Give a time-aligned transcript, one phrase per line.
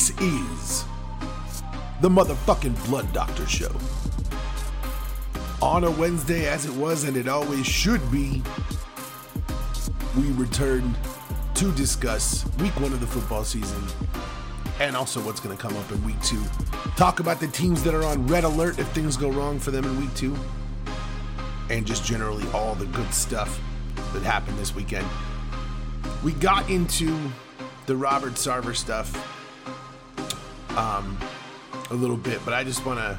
[0.00, 0.84] This is
[2.00, 3.70] the motherfucking Blunt Doctor Show.
[5.60, 8.42] On a Wednesday, as it was and it always should be,
[10.16, 10.96] we return
[11.52, 13.82] to discuss week one of the football season
[14.80, 16.42] and also what's going to come up in week two.
[16.96, 19.84] Talk about the teams that are on red alert if things go wrong for them
[19.84, 20.34] in week two,
[21.68, 23.60] and just generally all the good stuff
[24.14, 25.06] that happened this weekend.
[26.24, 27.14] We got into
[27.84, 29.36] the Robert Sarver stuff
[30.76, 31.18] um,
[31.90, 33.18] a little bit, but I just want to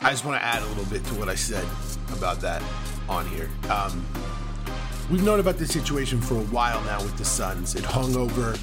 [0.00, 1.66] I just want to add a little bit to what I said
[2.16, 2.62] about that
[3.08, 3.50] on here.
[3.68, 4.06] Um,
[5.10, 7.74] we've known about this situation for a while now with the Suns.
[7.74, 8.56] It hung over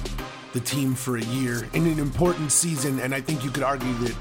[0.54, 3.92] the team for a year in an important season, and I think you could argue
[3.98, 4.12] that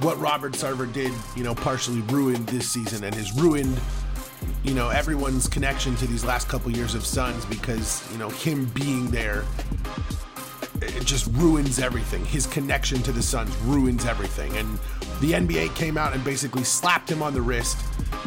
[0.00, 3.78] what Robert Sarver did, you know, partially ruined this season and has ruined,
[4.62, 8.66] you know, everyone's connection to these last couple years of Suns because, you know, him
[8.66, 9.44] being there
[10.84, 12.24] it just ruins everything.
[12.24, 14.56] His connection to the Suns ruins everything.
[14.56, 14.78] And
[15.20, 17.78] the NBA came out and basically slapped him on the wrist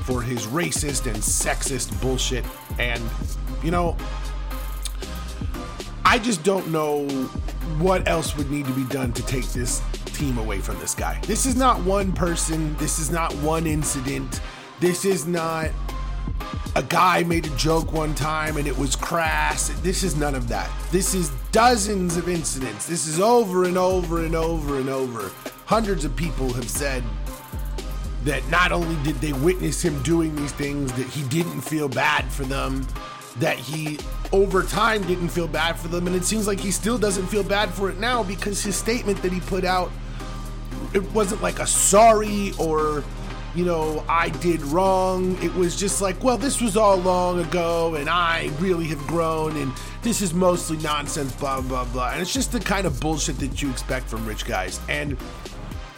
[0.06, 2.46] for his racist and sexist bullshit.
[2.80, 3.04] And,
[3.64, 3.98] you know,
[6.06, 7.08] I just don't know
[7.80, 11.20] what else would need to be done to take this team away from this guy.
[11.24, 14.42] This is not one person, this is not one incident,
[14.80, 15.70] this is not
[16.76, 19.70] a guy made a joke one time and it was crass.
[19.82, 20.70] This is none of that.
[20.92, 22.86] This is dozens of incidents.
[22.86, 25.32] This is over and over and over and over.
[25.66, 27.04] Hundreds of people have said
[28.24, 32.26] that not only did they witness him doing these things, that he didn't feel bad
[32.32, 32.86] for them,
[33.40, 33.98] that he
[34.32, 37.44] over time didn't feel bad for them, and it seems like he still doesn't feel
[37.44, 39.92] bad for it now because his statement that he put out
[40.94, 43.04] it wasn't like a sorry or
[43.58, 45.36] you know, I did wrong.
[45.42, 49.58] It was just like, well, this was all long ago, and I really have grown,
[49.58, 49.74] and
[50.04, 52.12] this is mostly nonsense, blah, blah, blah.
[52.12, 54.80] And it's just the kind of bullshit that you expect from rich guys.
[54.88, 55.18] And,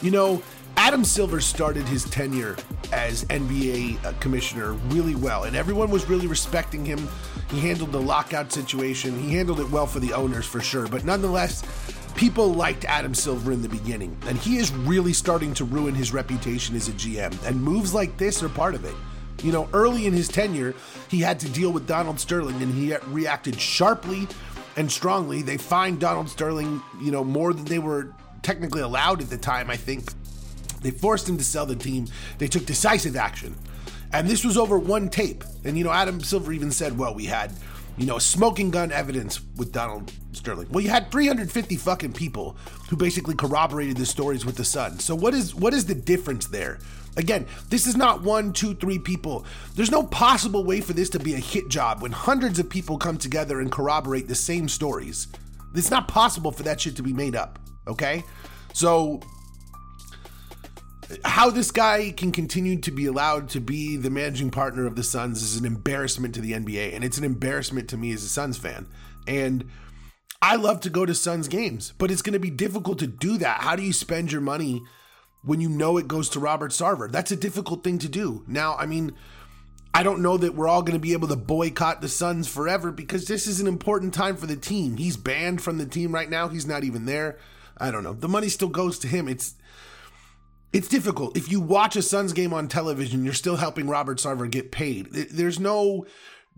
[0.02, 0.42] you know,
[0.78, 2.56] Adam Silver started his tenure
[2.94, 7.10] as NBA uh, commissioner really well, and everyone was really respecting him.
[7.52, 11.04] He handled the lockout situation, he handled it well for the owners for sure, but
[11.04, 11.64] nonetheless,
[12.20, 16.12] people liked Adam Silver in the beginning, and he is really starting to ruin his
[16.12, 17.34] reputation as a GM.
[17.48, 18.94] And moves like this are part of it.
[19.42, 20.76] You know, early in his tenure,
[21.08, 24.28] he had to deal with Donald Sterling, and he reacted sharply
[24.76, 25.42] and strongly.
[25.42, 29.70] They fined Donald Sterling, you know, more than they were technically allowed at the time,
[29.70, 30.12] I think.
[30.82, 32.08] They forced him to sell the team.
[32.38, 33.56] They took decisive action.
[34.12, 35.46] And this was over one tape.
[35.64, 37.54] And, you know, Adam Silver even said, well, we had
[38.00, 40.70] you know, smoking gun evidence with Donald Sterling.
[40.72, 42.56] Well, you had 350 fucking people
[42.90, 45.00] who basically corroborated the stories with the Sun.
[45.00, 46.80] So what is what is the difference there?
[47.18, 49.46] Again, this is not one, two, three people.
[49.76, 52.98] There's no possible way for this to be a hit job when hundreds of people
[52.98, 55.28] come together and corroborate the same stories.
[55.76, 57.60] It's not possible for that shit to be made up.
[57.86, 58.24] Okay?
[58.72, 59.20] So
[61.26, 65.04] how this guy can continue to be allowed to be the managing partner of the
[65.04, 68.30] Suns is an embarrassment to the NBA, and it's an embarrassment to me as a
[68.30, 68.88] Suns fan.
[69.28, 69.66] And
[70.42, 73.38] I love to go to Suns games, but it's going to be difficult to do
[73.38, 73.62] that.
[73.62, 74.82] How do you spend your money
[75.44, 77.12] when you know it goes to Robert Sarver?
[77.12, 78.44] That's a difficult thing to do.
[78.48, 79.14] Now, I mean,
[79.94, 82.92] I don't know that we're all going to be able to boycott the Suns forever
[82.92, 84.98] because this is an important time for the team.
[84.98, 86.48] He's banned from the team right now.
[86.48, 87.38] He's not even there.
[87.78, 88.14] I don't know.
[88.14, 89.28] The money still goes to him.
[89.28, 89.56] It's
[90.72, 91.36] it's difficult.
[91.36, 95.08] If you watch a Suns game on television, you're still helping Robert Sarver get paid.
[95.12, 96.06] There's no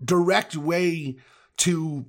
[0.04, 1.16] direct way
[1.58, 2.06] to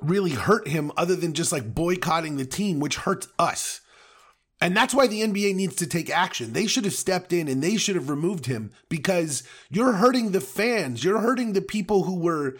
[0.00, 3.80] really hurt him other than just like boycotting the team, which hurts us.
[4.60, 6.52] And that's why the NBA needs to take action.
[6.52, 10.40] They should have stepped in and they should have removed him because you're hurting the
[10.40, 11.04] fans.
[11.04, 12.56] You're hurting the people who were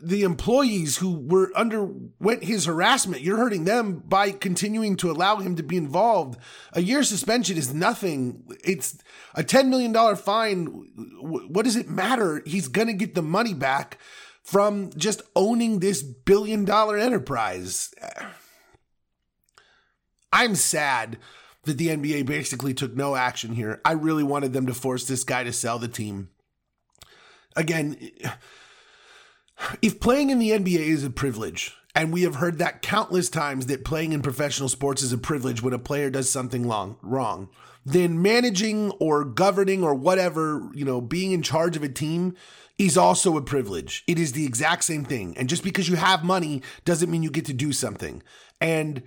[0.00, 3.22] the employees who were underwent his harassment.
[3.22, 6.38] You're hurting them by continuing to allow him to be involved.
[6.72, 8.44] A year suspension is nothing.
[8.64, 8.98] It's
[9.34, 10.66] a $10 million fine.
[11.20, 12.42] What does it matter?
[12.46, 13.98] He's to get the money back
[14.42, 17.94] from just owning this billion dollar enterprise.
[20.32, 21.18] I'm sad
[21.64, 23.80] that the NBA basically took no action here.
[23.84, 26.30] I really wanted them to force this guy to sell the team.
[27.54, 28.10] Again,
[29.80, 33.66] if playing in the NBA is a privilege, and we have heard that countless times
[33.66, 37.48] that playing in professional sports is a privilege when a player does something long, wrong,
[37.84, 42.34] then managing or governing or whatever, you know, being in charge of a team
[42.78, 44.04] is also a privilege.
[44.06, 45.36] It is the exact same thing.
[45.36, 48.22] And just because you have money doesn't mean you get to do something.
[48.60, 49.02] And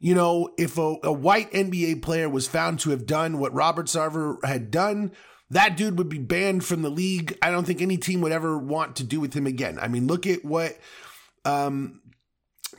[0.00, 3.86] you know, if a, a white NBA player was found to have done what Robert
[3.86, 5.12] Sarver had done,
[5.50, 7.36] that dude would be banned from the league.
[7.40, 9.78] I don't think any team would ever want to do with him again.
[9.80, 10.78] I mean, look at what
[11.44, 12.00] um,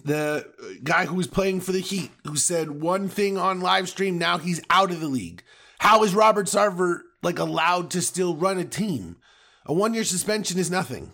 [0.03, 0.45] the
[0.83, 4.37] guy who was playing for the Heat, who said one thing on live stream, now
[4.37, 5.43] he's out of the league.
[5.79, 9.17] How is Robert Sarver like allowed to still run a team?
[9.65, 11.13] A one year suspension is nothing.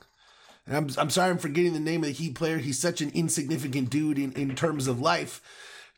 [0.68, 2.58] And I'm, I'm sorry I'm forgetting the name of the Heat player.
[2.58, 5.42] He's such an insignificant dude in, in terms of life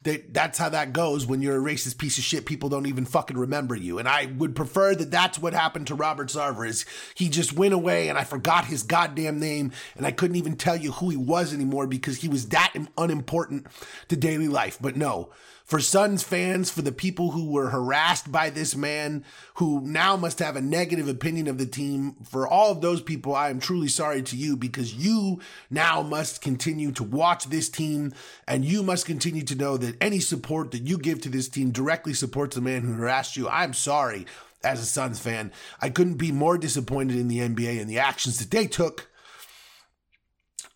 [0.08, 2.46] that that's how that goes when you're a racist piece of shit.
[2.46, 4.00] People don't even fucking remember you.
[4.00, 7.74] And I would prefer that that's what happened to Robert Sarver is he just went
[7.74, 11.18] away and I forgot his goddamn name and I couldn't even tell you who he
[11.18, 13.68] was anymore because he was that unimportant
[14.08, 14.78] to daily life.
[14.82, 15.30] But no,
[15.68, 19.26] for Suns fans, for the people who were harassed by this man,
[19.56, 23.36] who now must have a negative opinion of the team, for all of those people,
[23.36, 28.14] I am truly sorry to you because you now must continue to watch this team
[28.48, 31.72] and you must continue to know that any support that you give to this team
[31.72, 33.50] directly supports the man who harassed you.
[33.50, 34.26] I'm sorry
[34.64, 35.52] as a Suns fan.
[35.82, 39.10] I couldn't be more disappointed in the NBA and the actions that they took.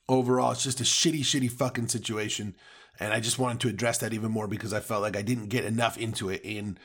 [0.09, 2.55] Overall, it's just a shitty, shitty fucking situation.
[3.01, 5.48] And I just wanted to address that even more because I felt like I didn't
[5.48, 6.77] get enough into it in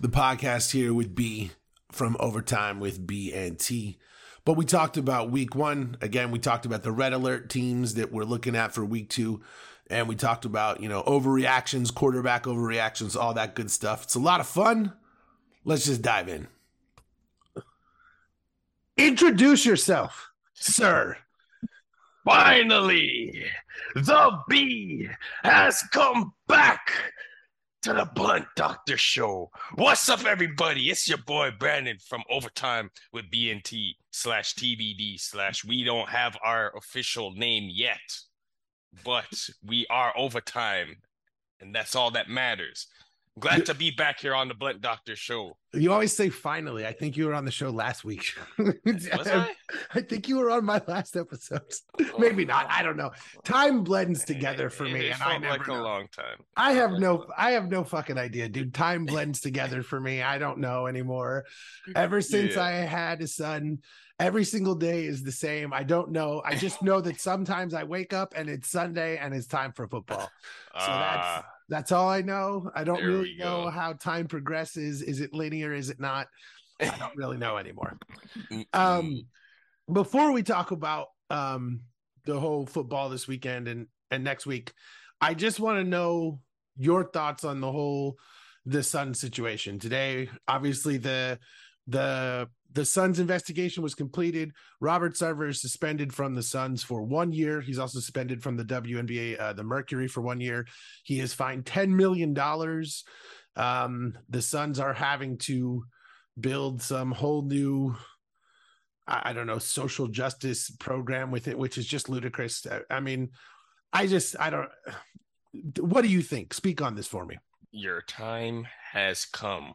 [0.00, 1.52] the podcast here with B
[1.92, 3.96] from Overtime with B and T.
[4.44, 5.96] But we talked about week one.
[6.00, 9.42] Again, we talked about the red alert teams that we're looking at for week two.
[9.88, 14.02] And we talked about, you know, overreactions, quarterback overreactions, all that good stuff.
[14.02, 14.92] It's a lot of fun.
[15.64, 16.48] Let's just dive in.
[18.96, 21.16] Introduce yourself, sir.
[22.24, 23.44] Finally,
[23.94, 25.08] the bee
[25.42, 26.92] has come back
[27.82, 29.50] to the Blunt Doctor Show.
[29.74, 30.90] What's up, everybody?
[30.90, 35.64] It's your boy Brandon from Overtime with BNT slash TBD slash.
[35.64, 37.98] We don't have our official name yet,
[39.04, 40.96] but we are Overtime,
[41.60, 42.86] and that's all that matters.
[43.38, 45.56] Glad to be back here on the Blunt Doctor show.
[45.72, 46.84] You always say finally.
[46.86, 48.34] I think you were on the show last week.
[48.58, 49.50] Was I?
[49.94, 51.62] I think you were on my last episode.
[52.18, 52.66] Maybe not.
[52.68, 53.12] I don't know.
[53.44, 55.80] Time blends together for It- me, It and I never like know.
[55.80, 56.38] a long time.
[56.56, 58.74] I have no I have no fucking idea, dude.
[58.74, 60.22] Time blends together for me.
[60.22, 61.44] I don't know anymore.
[61.94, 62.62] Ever since Yeah.
[62.62, 63.78] I had a son,
[64.18, 65.72] every single day is the same.
[65.72, 66.42] I don't know.
[66.44, 69.86] I just know that sometimes I wake up and it's Sunday and it's time for
[69.86, 70.28] football.
[70.78, 72.68] So that's Ah, that's all I know.
[72.74, 75.02] I don't really know how time progresses.
[75.02, 75.59] Is it linear?
[75.60, 76.26] Is it not?
[76.80, 77.98] I don't really know anymore.
[78.72, 79.22] Um,
[79.92, 81.80] before we talk about um
[82.24, 84.72] the whole football this weekend and and next week,
[85.20, 86.40] I just want to know
[86.76, 88.16] your thoughts on the whole
[88.66, 90.28] the Sun situation today.
[90.48, 91.38] Obviously, the
[91.86, 94.52] the the Suns investigation was completed.
[94.80, 97.60] Robert Sarver is suspended from the Suns for one year.
[97.60, 100.66] He's also suspended from the WNBA, uh, the Mercury, for one year.
[101.04, 103.04] He is fined ten million dollars.
[103.56, 105.84] Um, the Suns are having to
[106.38, 107.96] build some whole new
[109.06, 112.64] I, don't know social justice program with it, which is just ludicrous.
[112.88, 113.30] I, mean,
[113.92, 114.68] I just I don't.
[115.80, 116.54] What do you think?
[116.54, 117.36] Speak on this for me.
[117.72, 119.74] your time has come.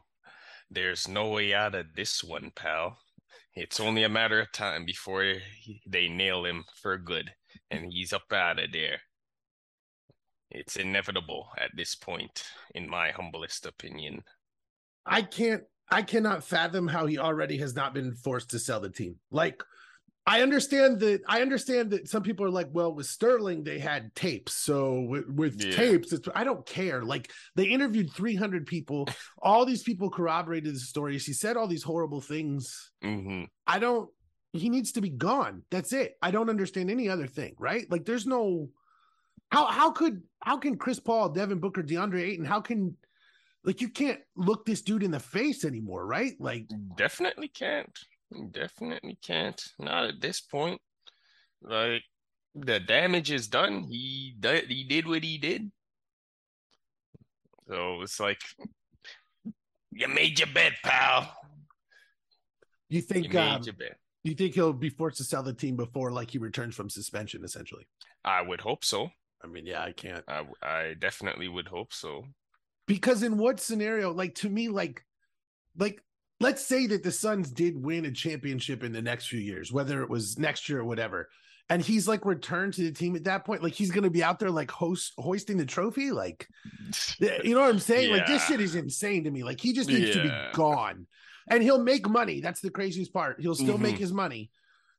[0.70, 2.98] There's no way out of this one, pal.
[3.54, 7.30] It's only a matter of time before he- they nail him for good
[7.70, 9.00] and he's up out of there.
[10.56, 12.42] It's inevitable at this point,
[12.74, 14.22] in my humblest opinion.
[15.04, 15.62] I can't.
[15.90, 19.16] I cannot fathom how he already has not been forced to sell the team.
[19.30, 19.62] Like,
[20.26, 21.20] I understand that.
[21.28, 25.28] I understand that some people are like, "Well, with Sterling, they had tapes, so with,
[25.28, 25.76] with Yeah.
[25.76, 27.04] tapes, it's." I don't care.
[27.04, 29.06] Like, they interviewed three hundred people.
[29.42, 31.18] All these people corroborated the story.
[31.18, 32.90] She said all these horrible things.
[33.02, 34.08] hmm I don't.
[34.52, 35.62] He needs to be gone.
[35.70, 36.14] That's it.
[36.22, 37.54] I don't understand any other thing.
[37.58, 37.86] Right?
[37.90, 38.70] Like, there's no.
[39.50, 42.96] How how could how can Chris Paul, Devin Booker, DeAndre Ayton, how can
[43.64, 46.34] like you can't look this dude in the face anymore, right?
[46.38, 47.96] Like Definitely can't.
[48.50, 49.60] Definitely can't.
[49.78, 50.80] Not at this point.
[51.62, 52.02] Like
[52.54, 53.84] the damage is done.
[53.84, 54.70] He did.
[54.70, 55.70] He did what he did.
[57.68, 58.40] So it's like
[59.92, 61.32] you made your bed, pal.
[62.88, 63.62] you You think made um,
[64.22, 67.44] you think he'll be forced to sell the team before like he returns from suspension,
[67.44, 67.86] essentially.
[68.24, 69.10] I would hope so.
[69.46, 70.24] I mean, yeah, I can't.
[70.28, 72.24] I I definitely would hope so.
[72.86, 75.04] Because in what scenario, like to me, like
[75.78, 76.02] like
[76.40, 80.02] let's say that the Suns did win a championship in the next few years, whether
[80.02, 81.28] it was next year or whatever.
[81.68, 83.62] And he's like returned to the team at that point.
[83.62, 86.10] Like he's gonna be out there like host hoisting the trophy.
[86.12, 86.46] Like
[87.20, 88.12] you know what I'm saying?
[88.12, 89.42] Like this shit is insane to me.
[89.44, 91.06] Like he just needs to be gone.
[91.48, 92.40] And he'll make money.
[92.40, 93.40] That's the craziest part.
[93.40, 94.00] He'll still make Mhm.
[94.00, 94.50] his money.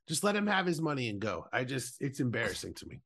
[0.08, 1.46] Just let him have his money and go.
[1.52, 3.00] I just it's embarrassing to me.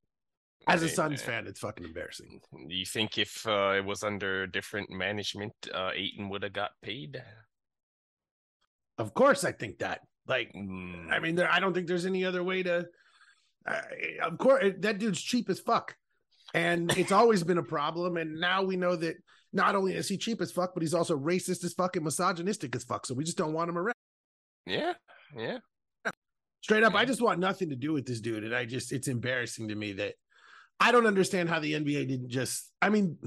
[0.68, 2.40] As a Hey, Suns fan, it's fucking embarrassing.
[2.68, 7.22] You think if uh, it was under different management, uh, Ayton would have got paid?
[8.98, 10.02] Of course, I think that.
[10.28, 11.52] Like, Mm, I mean, there.
[11.52, 12.86] I don't think there's any other way to.
[13.68, 13.82] Uh,
[14.22, 15.96] of course, that dude's cheap as fuck.
[16.54, 18.18] And it's always been a problem.
[18.18, 19.16] And now we know that
[19.54, 22.76] not only is he cheap as fuck, but he's also racist as fuck and misogynistic
[22.76, 23.06] as fuck.
[23.06, 23.96] So we just don't want him around.
[24.66, 24.94] Yeah,
[25.36, 25.58] yeah.
[26.62, 28.44] Straight up, I just want nothing to do with this dude.
[28.44, 30.14] And I just, it's embarrassing to me that
[30.82, 33.18] I don't understand how the NBA didn't just, I mean,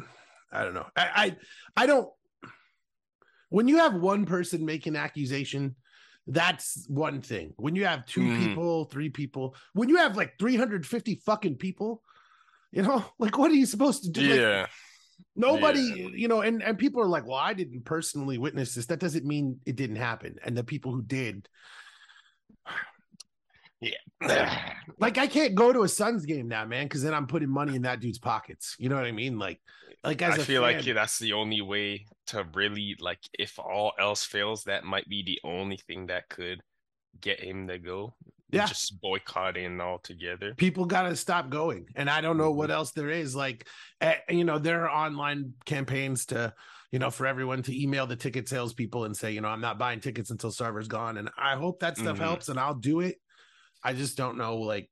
[0.53, 0.87] I don't know.
[0.97, 1.37] I,
[1.77, 2.09] I, I don't,
[3.49, 5.77] when you have one person make an accusation,
[6.27, 7.53] that's one thing.
[7.57, 8.37] When you have two Mhm.
[8.37, 12.03] people, three people, when you have like 350 fucking people,
[12.73, 14.23] you know, like what are you supposed to do?
[14.23, 14.67] Like, Yeah.
[15.37, 16.09] nobody, Yeah.
[16.13, 18.87] you know, and and people are like, well, I didn't personally witness this.
[18.87, 20.39] That doesn't mean it didn't happen.
[20.45, 21.49] And the people who did,
[24.99, 27.77] like, I can't go to a Suns game now, man, because then I'm putting money
[27.77, 28.77] in that dude's pockets.
[28.79, 29.39] You know what I mean?
[29.39, 29.61] Like,
[30.03, 33.93] like as I feel like fan- that's the only way to really like if all
[33.99, 36.61] else fails, that might be the only thing that could
[37.21, 38.15] get him to go.
[38.51, 38.67] Yeah.
[38.67, 40.55] Just boycotting altogether.
[40.55, 43.67] people got to stop going and i don't know what else there is like
[44.01, 46.55] eh, you know there are online campaigns to
[46.93, 49.77] you know for everyone to email the ticket salespeople and say you know i'm not
[49.77, 52.21] buying tickets until Sarver's gone and i hope that stuff Mhm.
[52.21, 53.17] helps and i'll do it
[53.85, 54.89] i just don't know like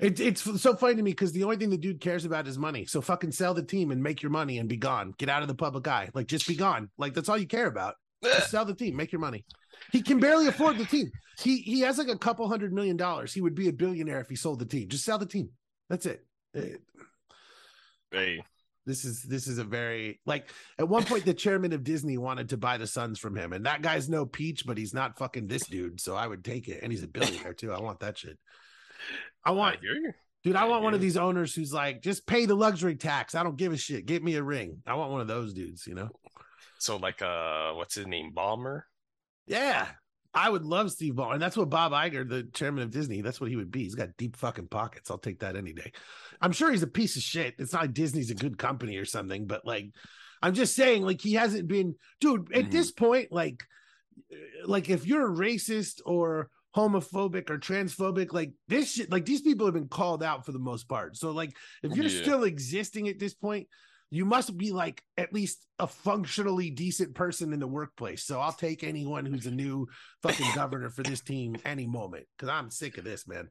[0.00, 2.56] it, it's so funny to me because the only thing the dude cares about is
[2.56, 2.86] money.
[2.86, 5.12] So fucking sell the team and make your money and be gone.
[5.18, 6.08] Get out of the public eye.
[6.14, 6.88] Like just be gone.
[6.96, 7.96] Like that's all you care about.
[8.22, 9.46] Just sell the team, make your money.
[9.92, 11.10] He can barely afford the team.
[11.38, 13.32] He he has like a couple hundred million dollars.
[13.32, 14.88] He would be a billionaire if he sold the team.
[14.88, 15.48] Just sell the team.
[15.88, 16.26] That's it.
[16.54, 16.76] Eh,
[18.10, 18.42] Hey,
[18.86, 22.48] This is this is a very like at one point the chairman of Disney wanted
[22.50, 25.46] to buy the Suns from him, and that guy's no peach, but he's not fucking
[25.46, 26.00] this dude.
[26.00, 27.72] So I would take it, and he's a billionaire too.
[27.72, 28.38] I want that shit.
[29.44, 30.12] I I want, you.
[30.42, 30.56] dude.
[30.56, 33.34] I I want one of these owners who's like, just pay the luxury tax.
[33.34, 34.06] I don't give a shit.
[34.06, 34.82] Get me a ring.
[34.86, 35.86] I want one of those dudes.
[35.86, 36.08] You know.
[36.78, 38.32] So like uh what's his name?
[38.34, 38.82] Ballmer?
[39.46, 39.86] Yeah.
[40.32, 41.32] I would love Steve Ball.
[41.32, 43.82] And that's what Bob Iger, the chairman of Disney, that's what he would be.
[43.82, 45.10] He's got deep fucking pockets.
[45.10, 45.92] I'll take that any day.
[46.40, 47.56] I'm sure he's a piece of shit.
[47.58, 49.86] It's not like Disney's a good company or something, but like,
[50.42, 52.70] I'm just saying, like, he hasn't been, dude, at Mhm.
[52.70, 53.64] this point, like,
[54.64, 59.66] like if you're a racist or homophobic or transphobic, like this shit, like these people
[59.66, 61.16] have been called out for the most part.
[61.16, 62.22] So, like, if you're Yeah.
[62.22, 63.66] still existing at this point,
[64.10, 68.24] you must be like at least a functionally decent person in the workplace.
[68.24, 69.86] So I'll take anyone who's a new
[70.22, 73.48] fucking governor for this team any moment because I'm sick of this, man.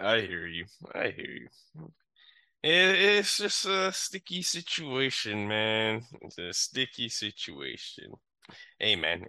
[0.00, 0.64] I hear you.
[0.94, 1.48] I hear you.
[2.62, 6.02] It, it's just a sticky situation, man.
[6.22, 8.12] It's a sticky situation.
[8.78, 9.24] Hey, man,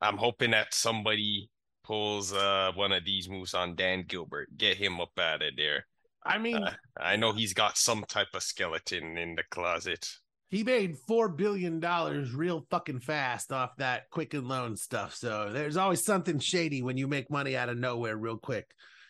[0.00, 1.48] I'm hoping that somebody
[1.84, 4.48] pulls uh one of these moves on Dan Gilbert.
[4.56, 5.86] Get him up out of there.
[6.24, 10.08] I mean, Uh, I know he's got some type of skeleton in the closet.
[10.48, 15.14] he made four billion dollars real fucking fast off that Quicken Loan stuff.
[15.14, 18.66] So there's always something shady when you make money out of nowhere real quick.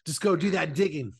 [0.06, 1.14] Just go do that digging.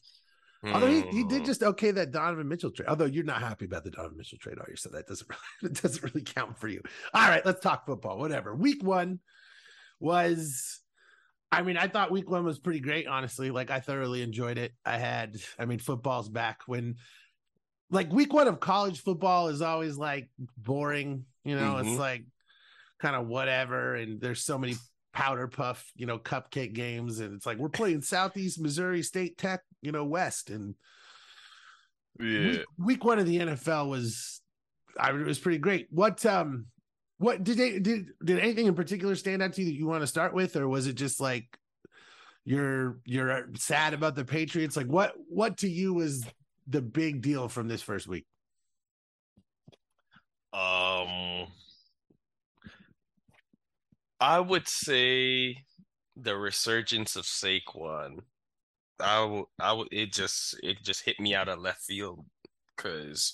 [0.64, 1.44] Although he, he did Hmm.
[1.44, 2.88] just okay that Donovan Mitchell trade.
[2.88, 4.76] Although you're not happy about the Donovan Mitchell trade, are you?
[4.76, 5.28] So that doesn't
[5.62, 6.80] really, it doesn't really count for you.
[7.12, 8.16] All right, let's talk football.
[8.18, 8.54] Whatever.
[8.54, 9.18] Week one
[9.98, 10.80] was,
[11.52, 13.06] I mean, I thought week one was pretty great.
[13.06, 14.72] Honestly, like I thoroughly enjoyed it.
[14.86, 16.62] I had, I mean, football's back.
[16.66, 16.96] When
[17.90, 21.26] like week one of college football is always like boring.
[21.44, 21.80] You know, Mhm.
[21.90, 22.24] it's like
[23.00, 24.76] kind of whatever, and there's so many
[25.12, 29.60] powder puff, you know, cupcake games, and it's like we're playing Southeast Missouri State Tech,
[29.82, 30.74] you know, West, and
[32.18, 32.46] Yeah.
[32.46, 34.40] week, week one of the NFL was,
[34.98, 35.88] I it was pretty great.
[35.90, 36.66] What um,
[37.22, 40.02] what did they did did anything in particular stand out to you that you want
[40.02, 41.56] to start with, or was it just like
[42.44, 44.76] you're you're sad about the Patriots?
[44.76, 46.24] Like what what to you was
[46.66, 48.26] the big deal from this first week?
[50.52, 51.46] Um,
[54.20, 55.58] I would say
[56.16, 58.18] the resurgence of Saquon.
[58.98, 62.26] I w- I w- it just it just hit me out of left field
[62.76, 63.32] because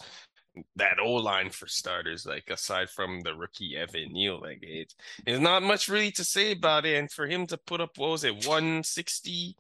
[0.77, 5.41] that O line for starters, like aside from the rookie Evan Neal, like it, there's
[5.41, 6.97] not much really to say about it.
[6.97, 9.57] And for him to put up what was it, 160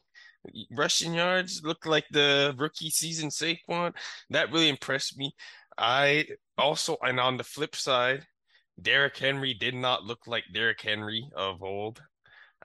[0.71, 3.95] rushing yards, looked like the rookie season Saquon.
[4.31, 5.35] That really impressed me.
[5.77, 6.27] I
[6.57, 8.27] also, and on the flip side,
[8.81, 12.01] Derrick Henry did not look like Derrick Henry of old.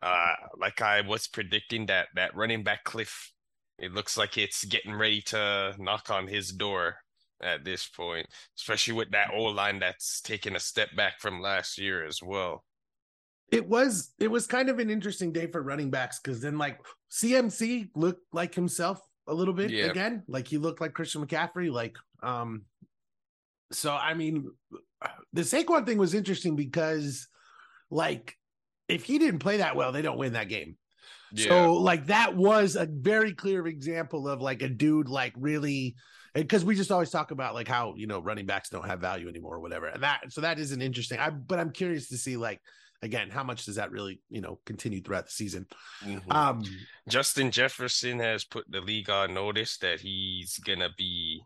[0.01, 3.31] Uh, like I was predicting that that running back cliff,
[3.79, 6.97] it looks like it's getting ready to knock on his door
[7.43, 11.77] at this point, especially with that old line that's taken a step back from last
[11.77, 12.63] year as well.
[13.51, 16.79] It was it was kind of an interesting day for running backs because then like
[17.11, 19.85] CMC looked like himself a little bit Yeah.
[19.85, 22.63] again, like he looked like Christian McCaffrey, like um.
[23.71, 24.51] So I mean,
[25.33, 27.27] the Saquon thing was interesting because,
[27.89, 28.37] like,
[28.87, 30.77] if he didn't play that well, they don't win that game.
[31.31, 31.49] Yeah.
[31.49, 35.95] So like that was a very clear example of like a dude like really
[36.33, 39.29] because we just always talk about like how you know running backs don't have value
[39.29, 42.17] anymore or whatever and that so that is an interesting I but I'm curious to
[42.17, 42.59] see like
[43.01, 45.67] again how much does that really you know continue throughout the season
[46.03, 46.33] Mhm.
[46.33, 46.63] um
[47.07, 51.41] Justin Jefferson has put the league on notice that he's gonna be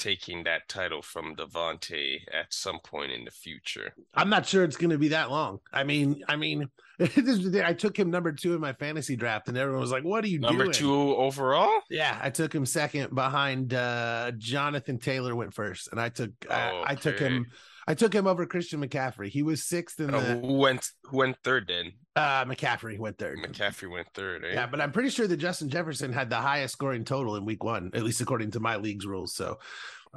[0.00, 3.94] taking that title from Davante at some point in the future.
[4.14, 7.44] I'm not sure it's going to be that long I mean I mean this is
[7.44, 10.04] the thing, I took him number two in my fantasy draft and everyone was like
[10.04, 11.80] what are you Number doing two overall?
[11.90, 16.82] Yeah, I took him second behind uh Jonathan Taylor went first, and I took I,
[16.88, 17.46] I took him
[17.90, 19.28] I took him over Christian McCaffrey.
[19.28, 21.92] He was sixth in Uh, the who went who went third then?
[22.14, 23.38] uh McCaffrey went third.
[23.38, 24.52] McCaffrey went third, eh?
[24.54, 27.64] Yeah, but I'm pretty sure that Justin Jefferson had the highest scoring total in week
[27.64, 29.34] one, at least according to my league's rules.
[29.34, 29.58] So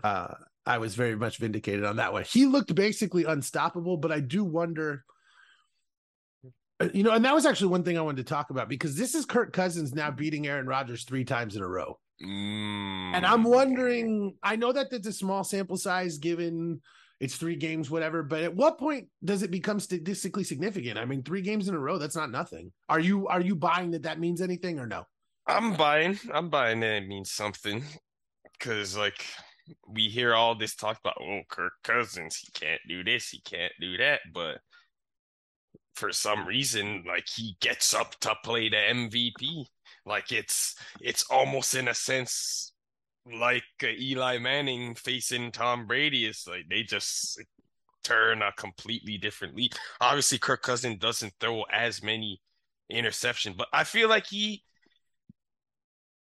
[0.03, 0.36] uh
[0.68, 2.24] I was very much vindicated on that one.
[2.24, 5.03] He looked basically unstoppable, but I do wonder
[6.80, 8.96] uh, you know, and that was actually one thing I wanted to talk about because
[8.96, 11.98] this is Kirk Cousins now beating Aaron Rodgers three times in a row.
[12.24, 13.15] Mm.
[13.15, 16.82] And I'm wondering, I know that it's a small sample size given
[17.24, 21.00] it's three games, whatever, but at what point does it become statistically significant?
[21.00, 22.74] I mean, three games in a row, that's not nothing.
[22.89, 25.06] Are you are you buying that that means anything or no?
[25.48, 26.20] I'm buying.
[26.34, 27.82] I'm buying that it means something.
[28.60, 29.25] Cause like
[29.88, 33.72] we hear all this talk about oh Kirk Cousins, he can't do this, he can't
[33.80, 34.58] do that, but
[35.96, 39.63] for some reason, like he gets up to play the MVP.
[40.06, 42.73] Like it's it's almost in a sense
[43.25, 46.25] like uh, Eli Manning facing Tom Brady.
[46.25, 47.42] It's like they just
[48.03, 49.75] turn a completely different league.
[50.01, 52.42] Obviously, Kirk Cousins doesn't throw as many
[52.90, 54.64] interception, but I feel like he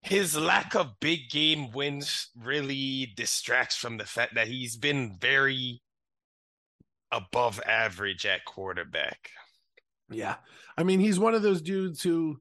[0.02, 5.80] his lack of big game wins really distracts from the fact that he's been very
[7.12, 9.30] above average at quarterback.
[10.10, 10.36] Yeah.
[10.76, 12.38] I mean, he's one of those dudes who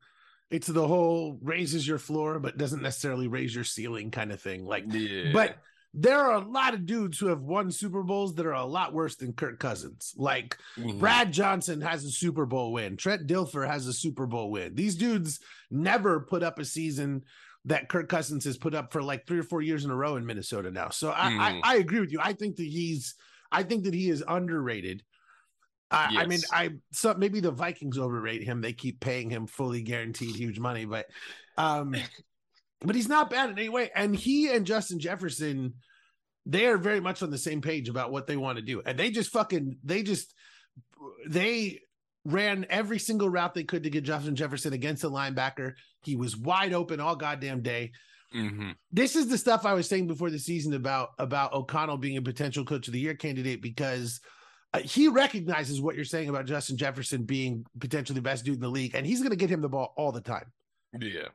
[0.51, 4.65] it's the whole raises your floor, but doesn't necessarily raise your ceiling kind of thing.
[4.65, 5.31] Like, Yeah.
[5.33, 5.57] but
[5.93, 8.93] there are a lot of dudes who have won Super Bowls that are a lot
[8.93, 10.13] worse than Kirk Cousins.
[10.15, 10.99] Like, Mhm.
[10.99, 12.95] Brad Johnson has a Super Bowl win.
[12.97, 14.75] Trent Dilfer has a Super Bowl win.
[14.75, 17.23] These dudes never put up a season
[17.65, 20.15] that Kirk Cousins has put up for like three or four years in a row
[20.15, 20.89] in Minnesota now.
[20.89, 21.39] So I, Mhm.
[21.39, 22.19] I, I agree with you.
[22.21, 23.15] I think that he's,
[23.51, 25.03] I think that he is underrated.
[25.91, 26.49] I, I mean, Yes.
[26.51, 28.61] I so maybe the Vikings overrate him.
[28.61, 31.07] They keep paying him fully guaranteed huge money, but,
[31.57, 31.95] um,
[32.81, 33.91] but he's not bad in any way.
[33.93, 35.73] And he and Justin Jefferson,
[36.45, 38.81] they are very much on the same page about what they want to do.
[38.85, 40.33] And they just fucking, they just,
[41.27, 41.79] they
[42.25, 45.73] ran every single route they could to get Justin Jefferson against the linebacker.
[46.03, 47.91] He was wide open all goddamn day.
[48.33, 48.75] Mhm.
[48.91, 52.21] This is the stuff I was saying before the season about about O'Connell being a
[52.21, 54.21] potential coach of the year candidate because
[54.73, 58.61] uh, he recognizes what you're saying about Justin Jefferson being potentially the best dude in
[58.61, 60.51] the league, and he's going to get him the ball all the time.
[60.99, 61.27] Yeah.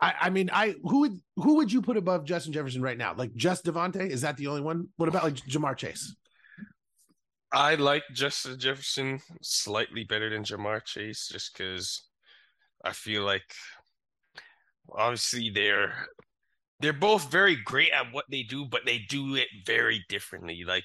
[0.00, 3.14] I, I mean, I who would who would you put above Justin Jefferson right now?
[3.16, 4.08] Like just Davante?
[4.08, 4.88] Is that the only one?
[4.96, 6.14] What about like Ja'Marr Chase?
[7.52, 12.02] I like Justin Jefferson slightly better than Ja'Marr Chase just because
[12.84, 13.54] I feel like
[14.92, 15.94] obviously they're
[16.80, 20.64] they're both very great at what they do, but they do it very differently.
[20.66, 20.84] Like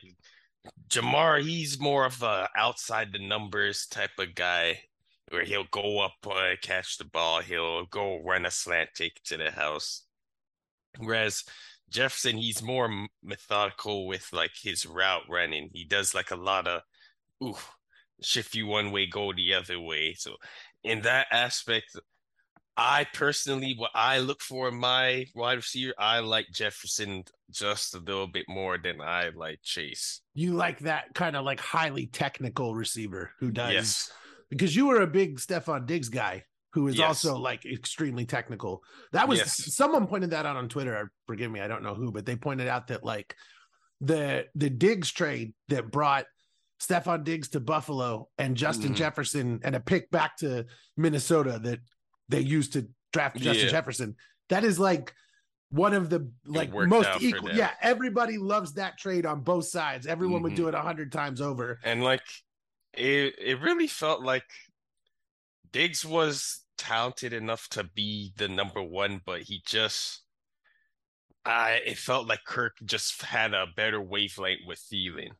[0.89, 4.81] Ja'Marr, he's more of a outside the numbers type of guy
[5.29, 9.25] where he'll go up, uh, catch the ball, he'll go run a slant, take it
[9.25, 10.03] to the house.
[10.99, 11.43] Whereas
[11.89, 15.69] Jefferson, he's more methodical with like his route running.
[15.73, 16.81] He does like a lot of,
[17.43, 17.55] ooh,
[18.21, 20.13] shift you one way, go the other way.
[20.13, 20.35] So
[20.83, 21.95] in that aspect,
[22.83, 27.99] I personally, what I look for in my wide receiver, I like Jefferson just a
[27.99, 30.21] little bit more than I like Chase.
[30.33, 34.11] You like that kind of like highly technical receiver who does Yes.
[34.49, 37.07] because you were a big Stefon Diggs guy who is Yes.
[37.07, 38.83] also like extremely technical.
[39.11, 39.75] That was Yes.
[39.75, 41.11] someone pointed that out on Twitter.
[41.27, 43.35] Forgive me, I don't know who, but they pointed out that like
[43.99, 46.25] the the Diggs trade that brought
[46.81, 48.95] Stefon Diggs to Buffalo and Justin Mhm.
[48.95, 50.65] Jefferson and a pick back to
[50.97, 51.79] Minnesota that
[52.31, 53.71] they used to draft Justin Yeah.
[53.71, 54.15] Jefferson.
[54.49, 55.13] That is like
[55.69, 57.51] one of the like most equal.
[57.51, 60.07] Yeah, everybody loves that trade on both sides.
[60.07, 60.57] Everyone would Mhm.
[60.57, 61.79] do it a hundred times over.
[61.83, 62.23] And like
[62.93, 64.49] it it really felt like
[65.71, 70.23] Diggs was talented enough to be the number one, but he just
[71.45, 75.31] I it felt like Kirk just had a better wavelength with Thielen.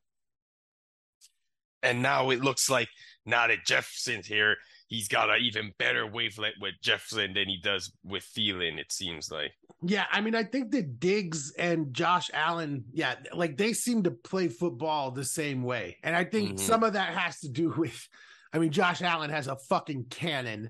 [1.84, 2.90] And now it looks like
[3.26, 4.58] now that Jefferson's here,
[4.92, 9.32] he's got an even better wavelength with Jefferson than he does with Thielen, it seems
[9.32, 9.54] like.
[9.82, 14.12] Yeah, I mean, I think that Diggs and Josh Allen, yeah, like they seem to
[14.12, 15.98] play football the same way.
[16.04, 16.60] And I think Mhm.
[16.60, 18.06] some of that has to do with,
[18.54, 20.70] I mean, Josh Allen has a fucking cannon.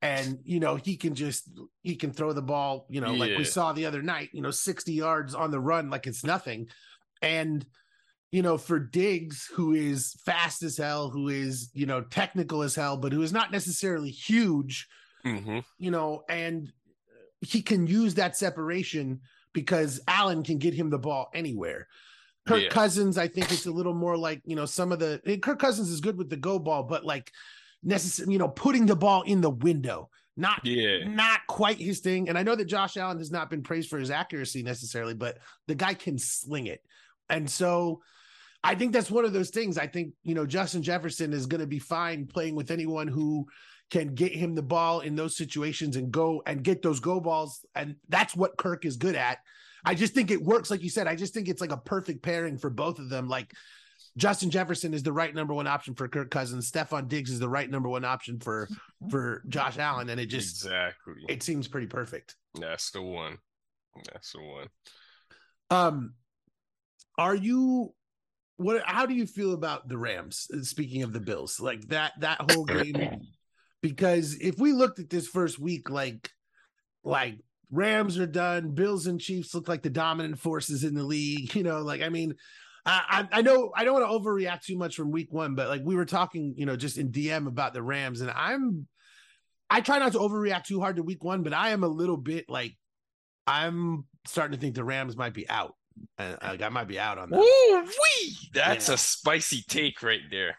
[0.00, 1.50] and you know he can just
[1.82, 4.52] he can throw the ball you know like we saw the other night you know
[4.52, 6.68] 60 yards on the run like it's nothing
[7.20, 7.66] and
[8.30, 12.74] you know for diggs who is fast as hell who is you know technical as
[12.74, 14.88] hell but who is not necessarily huge
[15.22, 16.72] hmm you know and
[17.40, 19.20] he can use that separation
[19.52, 21.88] because allen can get him the ball anywhere
[22.46, 22.68] Kirk Yeah.
[22.70, 25.90] Cousins, I think it's a little more like, you know, some of the Kirk Cousins
[25.90, 27.30] is good with the go ball, but like
[27.82, 31.04] necessary, you know, putting the ball in the window, not Yeah.
[31.06, 32.30] not quite his thing.
[32.30, 35.38] And I know that Josh Allen has not been praised for his accuracy necessarily, but
[35.66, 36.82] the guy can sling it.
[37.28, 38.00] And so
[38.64, 39.78] I think that's one of those things.
[39.78, 43.46] I think, you know, Justin Jefferson is going to be fine playing with anyone who
[43.90, 47.64] can get him the ball in those situations and go and get those go balls.
[47.74, 49.38] And that's what Kirk is good at.
[49.84, 50.70] I just think it works.
[50.70, 53.28] Like you said, I just think it's like a perfect pairing for both of them.
[53.28, 53.52] Like
[54.16, 56.70] Justin Jefferson is the right number one option for Kirk Cousins.
[56.70, 58.68] Stefon Diggs is the right number one option for
[59.08, 60.10] for Josh Allen.
[60.10, 61.14] And it just exactly.
[61.28, 62.34] it seems pretty perfect.
[62.58, 63.38] That's the one.
[64.12, 64.66] That's the one.
[65.70, 66.14] Um,
[67.16, 67.94] are you
[68.58, 68.82] what?
[68.84, 70.46] How do you feel about the Rams?
[70.54, 73.22] uh, Speaking of the Bills, like that that whole game,
[73.80, 76.30] because if we looked at this first week, like
[77.02, 77.38] like
[77.70, 81.54] Rams are done, Bills and Chiefs look like the dominant forces in the league.
[81.56, 82.34] You know, like I mean.
[82.86, 85.68] I, I I know I don't want to overreact too much from week one, but
[85.68, 88.86] like we were talking, you know, just in DM about the Rams, and I'm
[89.68, 92.16] I try not to overreact too hard to week one, but I am a little
[92.16, 92.76] bit like
[93.46, 95.74] I'm starting to think the Rams might be out.
[96.18, 97.38] And like I might be out on that.
[97.38, 98.36] Woo wee!
[98.52, 98.94] That's Yeah.
[98.94, 100.58] a spicy take right there.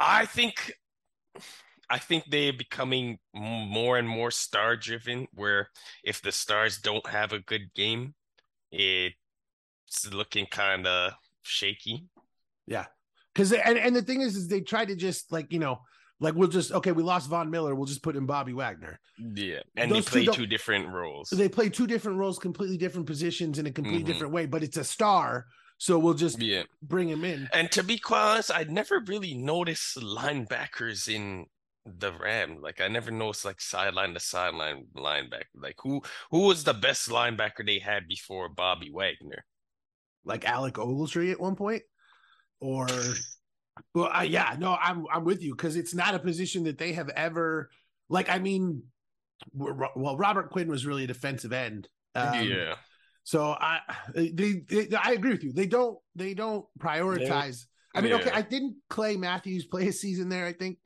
[0.00, 0.72] I think,
[1.88, 5.26] I think they're becoming more and more star driven.
[5.34, 5.68] Where
[6.04, 8.14] if the stars don't have a good game,
[8.70, 9.14] it's
[10.12, 12.06] looking kind of shaky.
[12.66, 12.86] Yeah.
[13.34, 15.80] Cause and, and the thing is, is they try to just like, you know,
[16.22, 18.98] like we'll just okay, we lost Von Miller, we'll just put in Bobby Wagner.
[19.18, 21.28] Yeah, and Those they two play don't- two different roles.
[21.30, 24.06] They play two different roles, completely different positions in a completely Mhm.
[24.06, 25.46] different way, but it's a star.
[25.78, 27.48] So we'll just Yeah, bring him in.
[27.52, 31.46] and to be quite honest, I never really noticed linebackers in
[31.84, 32.60] the Ram.
[32.60, 35.50] Like I never noticed like sideline to sideline linebacker.
[35.56, 39.44] Like who who was the best linebacker they had before Bobby Wagner?
[40.24, 41.82] like Alec Ogletree at one point,
[42.60, 42.86] or
[43.94, 46.92] well, I, yeah, no, I'm I'm with you because it's not a position that they
[46.92, 47.70] have ever
[48.08, 48.28] like.
[48.28, 48.82] I mean,
[49.54, 51.88] well, Robert Quinn was really a defensive end.
[52.14, 52.74] Um, yeah.
[53.24, 53.80] So I
[54.14, 55.52] they, they I agree with you.
[55.52, 57.64] They don't they don't prioritize.
[57.94, 60.46] I mean, okay, I didn't Clay Matthews play a season there.
[60.46, 60.78] I think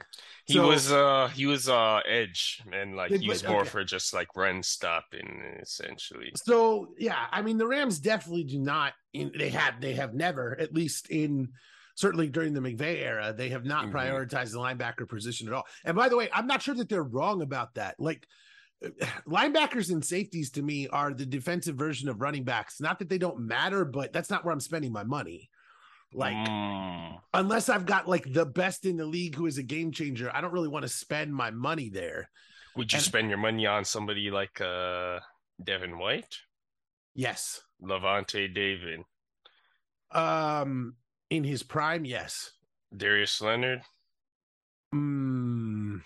[0.45, 3.69] He So- was uh he was uh edge and like They he was more okay.
[3.69, 6.33] for just like run stopping essentially.
[6.35, 8.93] So yeah, I mean the Rams definitely do not.
[9.13, 11.53] In, they have they have never, at least in
[11.97, 13.93] certainly during the McVay era, they have not Mhm.
[13.93, 15.67] prioritized the linebacker position at all.
[15.85, 17.97] And by the way, I'm not sure that they're wrong about that.
[17.99, 18.27] Like
[19.27, 22.81] linebackers and safeties to me are the defensive version of running backs.
[22.81, 25.51] Not that they don't matter, but that's not where I'm spending my money.
[26.13, 27.21] Like Mm.
[27.35, 30.41] unless I've got like the best in the league who is a game changer, I
[30.41, 32.31] don't really want to spend my money there.
[32.77, 35.19] would you and- spend your money on somebody like uh
[35.65, 36.37] Devin White?
[37.15, 37.63] Yes.
[37.83, 39.01] Lavonte David,
[40.11, 40.97] Um
[41.31, 42.53] in his prime, yes.
[42.97, 43.83] Darius Leonard?
[44.95, 46.01] Mm.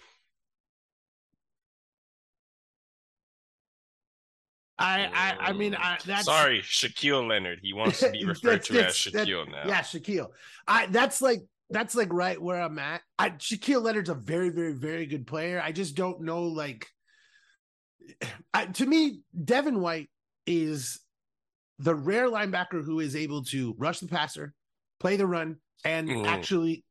[4.81, 7.61] I, I I mean I that's Sorry, Shaquille Leonard.
[7.63, 9.65] He wants to be referred to as Shaquille now.
[9.67, 10.29] yeah Shaquille
[10.67, 14.73] I that's like that's like right where I'm at I Shaquille Leonard's a very very
[14.73, 16.89] very good player I just don't know like
[18.55, 20.09] I, to me Devin White
[20.47, 20.99] is
[21.79, 24.55] the rare linebacker who is able to rush the passer
[25.01, 26.27] play the run and Mhm.
[26.27, 26.85] actually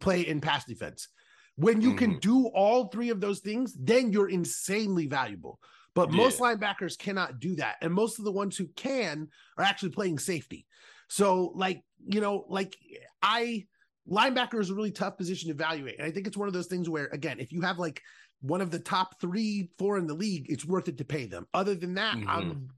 [0.00, 1.08] play in pass defense
[1.56, 5.60] when you can do all three of those things then you're insanely valuable
[5.94, 7.74] but most linebackers cannot do that.
[7.80, 10.64] And most of the ones who can are actually playing safety.
[11.08, 12.76] So, like, you know, like
[13.20, 13.66] I
[14.08, 15.98] linebacker is a really tough position to evaluate.
[15.98, 18.00] And I think it's one of those things where, again, if you have like
[18.42, 21.48] one of the top three, four in the league, it's worth it to pay them.
[21.52, 22.28] Other than that, Mhm.
[22.28, 22.68] I'm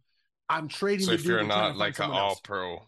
[0.48, 1.06] I'm trading.
[1.06, 2.36] So if you're and trying to not like an someone else.
[2.36, 2.86] all pro,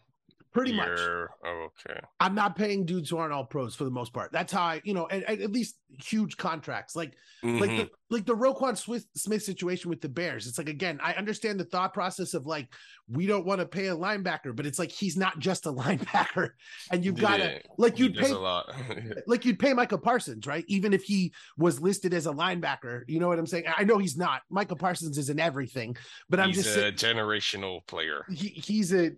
[0.53, 0.99] pretty much.
[0.99, 1.99] oh, okay.
[2.19, 4.31] I'm not paying dudes who aren't all pros for the most part.
[4.31, 6.95] That's how I, you know, and, and at least huge contracts.
[6.95, 7.13] Like
[7.43, 7.77] like Mhm.
[7.77, 10.47] the like the Roquan Smith, Smith situation with the Bears.
[10.47, 12.69] It's like again, I understand the thought process of like
[13.09, 16.51] we don't want to pay a linebacker, but it's like he's not just a linebacker,
[16.91, 18.73] and you've got to Yeah, like you'd pay a lot.
[19.27, 20.63] like you'd pay Micah Parsons, right?
[20.67, 23.65] Even if he was listed as a linebacker, you know what I'm saying?
[23.75, 24.41] I know he's not.
[24.49, 25.97] Micah Parsons is in everything,
[26.29, 28.23] but I'm He's just a saying generational player.
[28.29, 29.11] he, he's a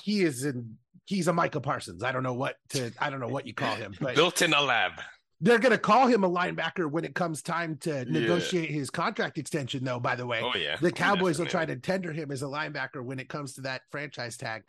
[0.00, 2.02] he is in he's a Micah Parsons.
[2.02, 4.52] I don't know what to I don't know what you call him, but Built in
[4.54, 4.92] a lab.
[5.42, 8.04] They're going to call him a linebacker when it comes time to Yeah.
[8.08, 10.40] negotiate his contract extension, though, by the way.
[10.42, 10.76] Oh yeah.
[10.80, 13.82] the Cowboys will try to tender him as a linebacker when it comes to that
[13.90, 14.62] franchise tag.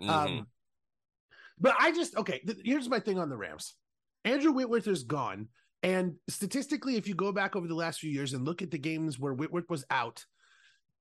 [0.00, 0.08] Mhm.
[0.08, 0.46] Um,
[1.58, 2.38] but I just okay.
[2.46, 3.74] Th- here's my thing on the Rams.
[4.24, 5.48] Andrew Whitworth is gone,
[5.82, 8.78] and statistically, if you go back over the last few years and look at the
[8.78, 10.24] games where Whitworth was out,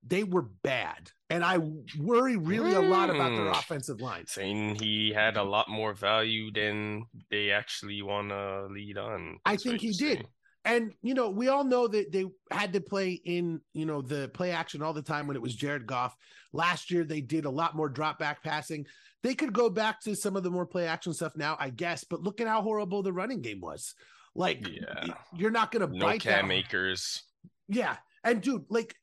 [0.04, 1.60] they were bad, and I
[2.00, 3.52] worry really a lot about their Mm.
[3.60, 4.26] offensive line.
[4.28, 9.40] saying he had a lot more value than they actually want to lead on.
[9.46, 10.28] I think he did.
[10.66, 14.30] And you know, we all know that they had to play in you know the
[14.30, 16.16] play action all the time when it was Jared Goff.
[16.54, 18.86] Last year they did a lot more drop back passing.
[19.24, 22.04] They could go back to some of the more play action stuff now, I guess.
[22.04, 23.94] But look at how horrible the running game was.
[24.34, 25.14] Like, Yeah.
[25.36, 26.54] you're not going to No bite Cam that.
[26.56, 27.24] Akers.
[27.68, 28.96] Yeah, and dude, like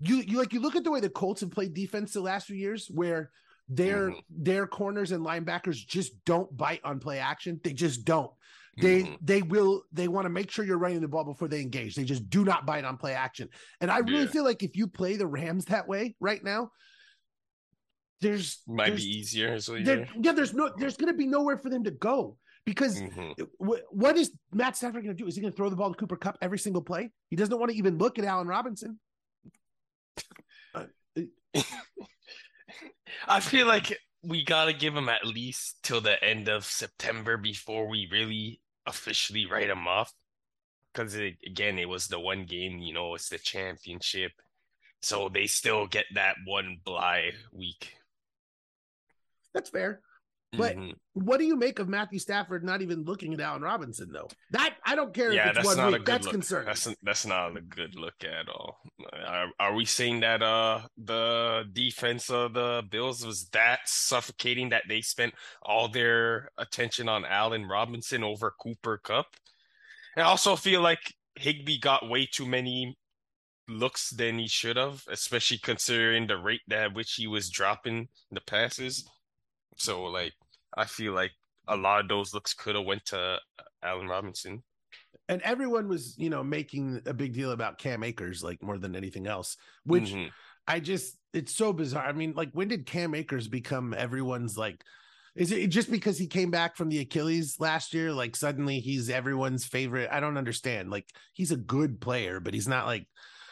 [0.00, 2.46] you, you like you look at the way the Colts have played defense the last
[2.46, 3.30] few years, where
[3.68, 4.22] their Mhm.
[4.30, 7.60] their corners and linebackers just don't bite on play action.
[7.64, 8.30] They just don't.
[8.78, 9.18] They Mhm.
[9.22, 11.94] they will they want to make sure you're running the ball before they engage.
[11.94, 13.48] They just do not bite on play action.
[13.80, 14.30] And I really Yeah.
[14.30, 16.70] feel like if you play the Rams that way right now,
[18.20, 19.58] there's might there's, be easier.
[19.60, 23.48] There- yeah, there's no there's gonna be nowhere for them to go because Mhm.
[23.58, 25.26] wh- what is Matt Stafford going to do?
[25.28, 27.12] Is he going to throw the ball to Cooper Kupp every single play?
[27.30, 28.98] He doesn't want to even look at Allen Robinson.
[33.28, 37.88] I feel like we gotta give him at least till the end of September before
[37.88, 40.12] we really officially write him off.
[40.92, 44.32] Because again, it was the one game, you know, it's the championship.
[45.02, 47.92] So they still get that one bye week.
[49.54, 50.00] That's fair.
[50.56, 50.94] But Mhm.
[51.14, 54.28] what do you make of Matthew Stafford not even looking at Allen Robinson though?
[54.50, 56.32] That I don't care Yeah, if it's that's one not a good That's look.
[56.32, 56.66] concerning.
[56.66, 58.80] That's that's not a good look at all.
[59.12, 64.84] Are, are we saying that uh the defense of the Bills was that suffocating that
[64.88, 69.26] they spent all their attention on Allen Robinson over Cooper Kupp?
[70.16, 72.96] And I also feel like Higbee got way too many
[73.68, 78.40] looks than he should have, especially considering the rate at which he was dropping the
[78.40, 79.08] passes.
[79.76, 80.32] So like
[80.76, 81.32] I feel like
[81.68, 83.38] a lot of those looks could have went to
[83.82, 84.62] Allen Robinson.
[85.28, 88.94] and everyone was, you know, making a big deal about Cam Akers like more than
[88.94, 90.30] anything else, which Mhm.
[90.68, 92.06] I just it's so bizarre.
[92.06, 94.84] I mean, like when did Cam Akers become everyone's like
[95.34, 98.10] is it just because he came back from the Achilles last year?
[98.12, 100.08] Like suddenly he's everyone's favorite.
[100.10, 100.90] I don't understand.
[100.90, 103.06] Like he's a good player, but he's not like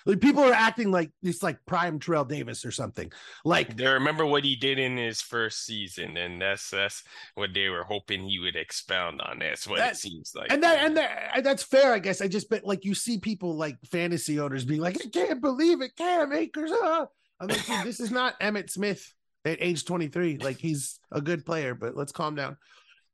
[0.07, 3.11] like people are acting like it's like prime Terrell Davis or something.
[3.45, 7.03] Like They remember what he did in his first season, and that's that's
[7.35, 9.39] what they were hoping he would expound on.
[9.39, 10.53] That's what That- it seems like.
[10.53, 12.21] and that and that that's fair, I guess.
[12.21, 15.81] I just bet like you see people like fantasy owners being like, I can't believe
[15.81, 16.71] it, Cam Akers.
[16.73, 17.07] Ah.
[17.41, 19.13] I'm like, this is not Emmitt Smith
[19.45, 20.39] at age 23.
[20.39, 22.57] Like he's a good player, but let's calm down.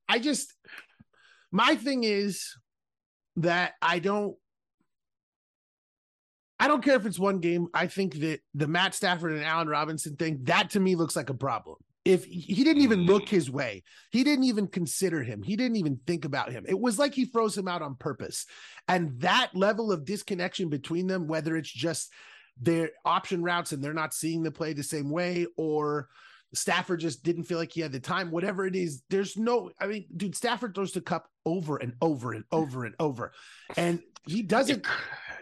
[0.08, 0.52] I just
[1.52, 2.54] my thing is
[3.36, 4.36] that I don't
[6.60, 7.68] I don't care if it's one game.
[7.72, 11.30] I think that the Matt Stafford and Allen Robinson thing, that to me looks like
[11.30, 11.76] a problem.
[12.04, 16.00] If he didn't even look his way, he didn't even consider him, he didn't even
[16.06, 16.64] think about him.
[16.68, 18.46] It was like he froze him out on purpose.
[18.88, 22.12] And that level of disconnection between them, whether it's just
[22.60, 26.08] their option routes and they're not seeing the play the same way, or
[26.52, 29.86] Stafford just didn't feel like he had the time, whatever it is, there's no, I
[29.86, 33.32] mean, dude, Stafford throws the Kupp over and over and over and over.
[33.76, 34.86] And he doesn't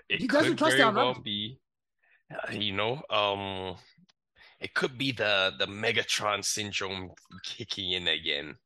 [0.09, 1.23] It, he doesn't could trust very Allen well Robinson.
[1.25, 1.59] be,
[2.33, 3.77] uh, you know, um,
[4.61, 7.11] it could be the the Megatron syndrome
[7.45, 8.57] kicking in again.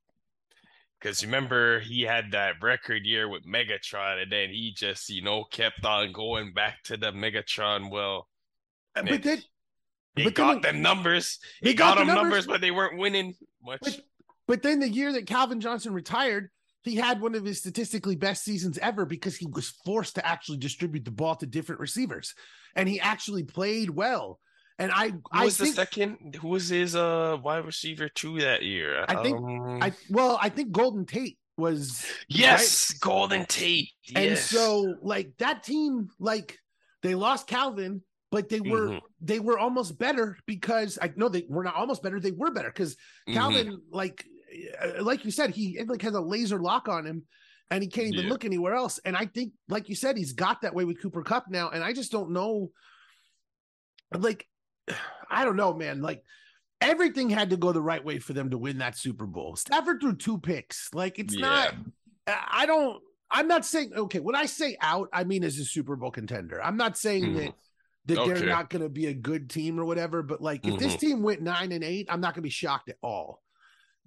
[0.98, 5.42] Because remember, he had that record year with Megatron, and then he just, you know,
[5.44, 7.90] kept on going back to the Megatron.
[7.90, 8.28] Well,
[8.94, 9.42] but Nick, then
[10.14, 11.40] He then got when- them numbers.
[11.60, 12.22] He got got the them numbers.
[12.22, 13.80] numbers, but they weren't winning much.
[13.82, 14.00] But,
[14.46, 16.50] but then the year that Calvin Johnson retired,
[16.84, 20.58] he had one of his statistically best seasons ever because he was forced to actually
[20.58, 22.34] distribute the ball to different receivers,
[22.74, 24.40] and he actually played well.
[24.78, 26.36] And I, Who I was the second?
[26.40, 29.04] Who was his uh wide receiver two that year?
[29.06, 33.90] I think- Um, I well, I think Golden Tate was yes, Golden Tate.
[34.16, 36.58] And so like that team, like
[37.02, 39.00] they lost Calvin, but they were Mhm.
[39.20, 42.70] they were almost better because I know they were not almost better, they were better
[42.70, 42.96] because
[43.28, 43.34] Mhm.
[43.34, 44.31] Calvin, like uh,
[45.00, 47.24] like you said, he like has a laser lock on him
[47.70, 48.30] and he can't even Yeah.
[48.30, 48.98] look anywhere else.
[49.04, 51.70] And I think, like you said, he's got that way with Cooper Kupp now.
[51.70, 52.70] And I just don't know.
[54.16, 54.46] Like,
[55.30, 56.02] I don't know, man.
[56.02, 56.22] Like
[56.80, 59.56] everything had to go the right way for them to win that Super Bowl.
[59.56, 60.92] Stafford threw two picks.
[60.92, 61.74] Like it's not
[62.26, 65.96] I don't I'm not saying okay, when I say out, I mean as a Super
[65.96, 66.62] Bowl contender.
[66.62, 67.34] I'm not saying Mhm.
[67.36, 67.54] that
[68.06, 70.94] that they're not going to be a good team or whatever, but like if this
[70.94, 70.98] Mhm.
[70.98, 73.41] team went 9 and 8, I'm not going to be shocked at all.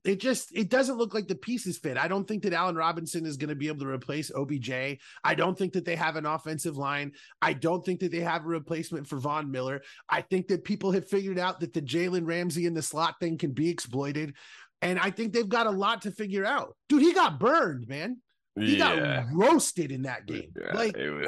[0.06, 1.98] It just it doesn't look like the pieces fit.
[1.98, 5.00] I don't think that Allen Robinson is going to be able to replace OBJ.
[5.24, 7.14] I don't think that they have an offensive line.
[7.42, 9.82] I don't think that they have a replacement for Von Miller.
[10.08, 13.38] I think that people have figured out that the Jalen Ramsey in the slot thing
[13.38, 14.36] can be exploited.
[14.82, 16.76] And I think they've got a lot to figure out.
[16.88, 18.18] Dude, he got burned, man.
[18.56, 19.24] He yeah.
[19.24, 20.54] got roasted in that game.
[20.60, 21.28] Yeah, like was,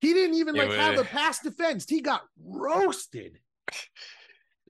[0.00, 1.86] he didn't even like was, have a pass defense.
[1.88, 3.38] He got roasted.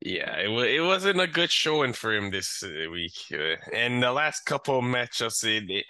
[0.05, 3.15] Yeah, it was it wasn't a good showing for him this uh, week.
[3.33, 5.85] Uh, and the last couple of matchups, it, it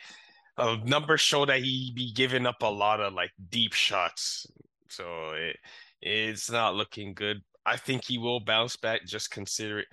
[0.58, 4.46] uh, numbers show that he be giving up a lot of like deep shots.
[4.88, 5.56] So it
[6.02, 7.42] it's not looking good.
[7.64, 9.06] I think he will bounce back.
[9.06, 9.86] Just consider it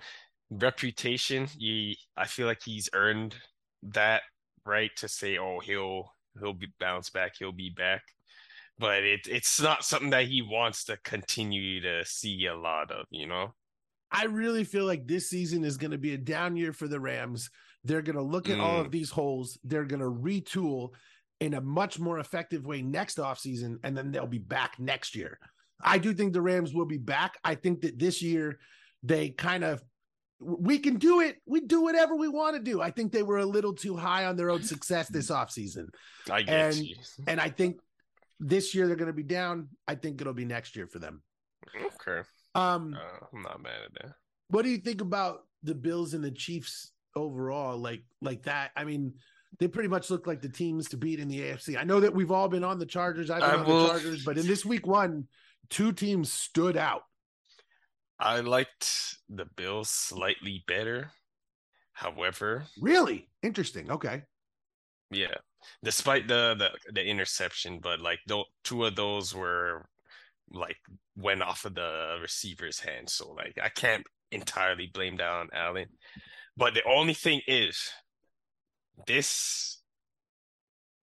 [0.50, 1.46] reputation.
[1.46, 3.36] He, I feel like he's earned
[3.82, 4.22] that
[4.66, 7.32] right to say, oh, he'll he'll be bounce back.
[7.38, 8.02] He'll be back.
[8.78, 13.06] But it it's not something that he wants to continue to see a lot of,
[13.10, 13.54] you know.
[14.10, 17.00] I really feel like this season is going to be a down year for the
[17.00, 17.50] Rams.
[17.84, 18.62] They're going to look at mm.
[18.62, 19.58] all of these holes.
[19.64, 20.90] They're going to retool
[21.40, 25.38] in a much more effective way next offseason, and then they'll be back next year.
[25.82, 27.38] I do think the Rams will be back.
[27.42, 28.58] I think that this year
[29.02, 29.82] they kind of
[30.40, 31.36] we can do it.
[31.46, 32.80] We do whatever we want to do.
[32.80, 35.88] I think they were a little too high on their own success this offseason.
[36.30, 36.78] I guess.
[36.78, 37.78] And, and I think
[38.38, 39.68] this year they're going to be down.
[39.86, 41.22] I think it'll be next year for them.
[41.76, 42.22] Okay.
[42.60, 44.14] Um, uh, I'm not mad at that.
[44.48, 47.78] What do you think about the Bills and the Chiefs overall?
[47.78, 48.70] Like, like that?
[48.76, 49.14] I mean,
[49.58, 51.78] they pretty much look like the teams to beat in the AFC.
[51.78, 53.30] I know that we've all been on the Chargers.
[53.30, 53.82] I've been I on will...
[53.82, 55.26] the Chargers, but in this week one,
[55.68, 57.02] two teams stood out.
[58.18, 61.12] I liked the Bills slightly better.
[61.92, 63.90] However, really interesting.
[63.90, 64.22] Okay.
[65.10, 65.34] Yeah,
[65.82, 69.86] despite the the, the interception, but like th- two of those were
[70.52, 70.78] like
[71.20, 73.08] went off of the receiver's hand.
[73.08, 75.86] So like I can't entirely blame that on Allen.
[76.56, 77.90] But the only thing is
[79.06, 79.82] this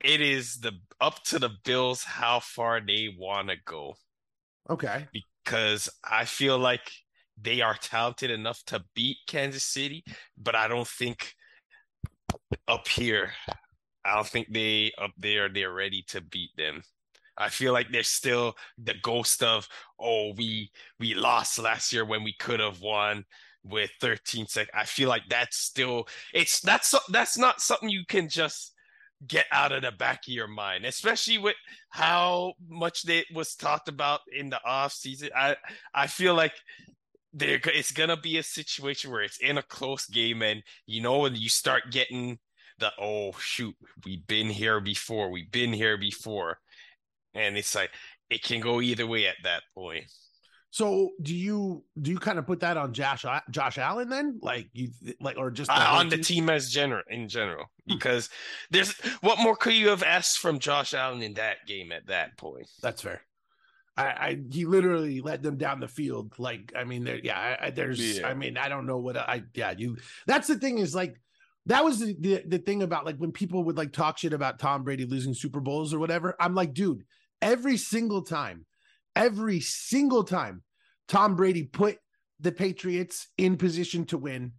[0.04, 3.96] it is the up to the Bills how far they want to go.
[4.70, 5.08] Okay.
[5.44, 6.90] Because I feel like
[7.42, 10.04] they are talented enough to beat Kansas City,
[10.38, 11.34] but I don't think
[12.68, 13.32] up here
[14.06, 16.82] I don't think they up there they're ready to beat them.
[17.40, 19.68] I feel like there's still the ghost of
[20.00, 23.26] oh we we lost last year when we could have won
[23.64, 24.72] with 13 seconds.
[24.74, 28.74] I feel like that's still it's that's that's not something you can just
[29.28, 31.56] get out of the back of your mind, especially with
[31.90, 35.30] how much it was talked about in the off season.
[35.36, 35.56] I
[35.94, 36.54] I feel like
[37.34, 41.20] there it's gonna be a situation where it's in a close game and you know
[41.20, 42.40] when you start getting
[42.80, 43.76] the oh shoot
[44.06, 46.58] we've been here before we've been here before
[47.34, 47.92] and it's like
[48.30, 50.06] it can go either way at that point.
[50.72, 54.70] So do you do you kind of put that on Josh Josh Allen then, like
[54.74, 54.90] you
[55.20, 56.18] like or just the uh, on team?
[56.18, 57.96] the team as general in general hmm.
[57.96, 58.30] because
[58.70, 62.38] there's what more could you have asked from Josh Allen in that game at that
[62.38, 62.68] point?
[62.82, 63.22] That's fair.
[63.98, 67.70] I, I he literally led them down the field like I mean there yeah I,
[67.72, 68.28] there's yeah.
[68.28, 71.20] I mean I don't know what I yeah you that's the thing is like
[71.66, 74.58] that was the, the, the thing about like when people would like talk shit about
[74.58, 76.36] Tom Brady losing Super Bowls or whatever.
[76.40, 77.04] I'm like, dude,
[77.42, 78.66] every single time,
[79.16, 80.64] every single time,
[81.08, 81.98] Tom Brady put
[82.40, 84.54] the Patriots in position to win,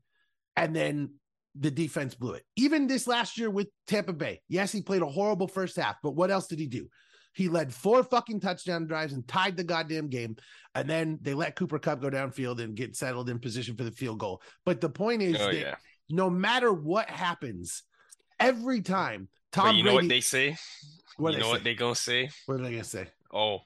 [0.57, 1.15] and then
[1.59, 2.45] the defense blew it.
[2.57, 6.15] Even this last year with Tampa Bay, yes, he played a horrible first half, but
[6.15, 6.89] what else did he do?
[7.33, 10.37] He led four fucking touchdown drives and tied the goddamn game.
[10.75, 13.93] And then they let Cooper Kupp go downfield and get settled in position for the
[13.93, 14.43] field goal.
[14.67, 15.75] But the point is oh, that yeah
[16.11, 17.85] no matter what happens,
[18.39, 20.57] every time Tom but you Brady, know what they say?
[21.17, 21.51] What you know say?
[21.51, 22.31] what they gonna say?
[22.47, 23.09] What are they gonna say?
[23.33, 23.59] Oh,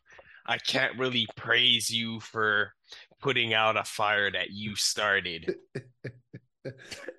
[0.46, 2.72] I can't really praise you for
[3.20, 5.56] putting out a fire that you started.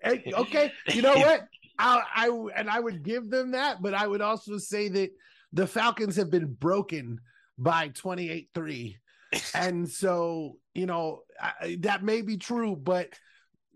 [0.05, 1.47] okay, you know what?
[1.79, 5.09] I, I and I would give them that, but I would also say that
[5.51, 7.19] the Falcons have been broken
[7.57, 8.95] by 28-3.
[9.55, 13.09] and so, you know, I, that may be true, but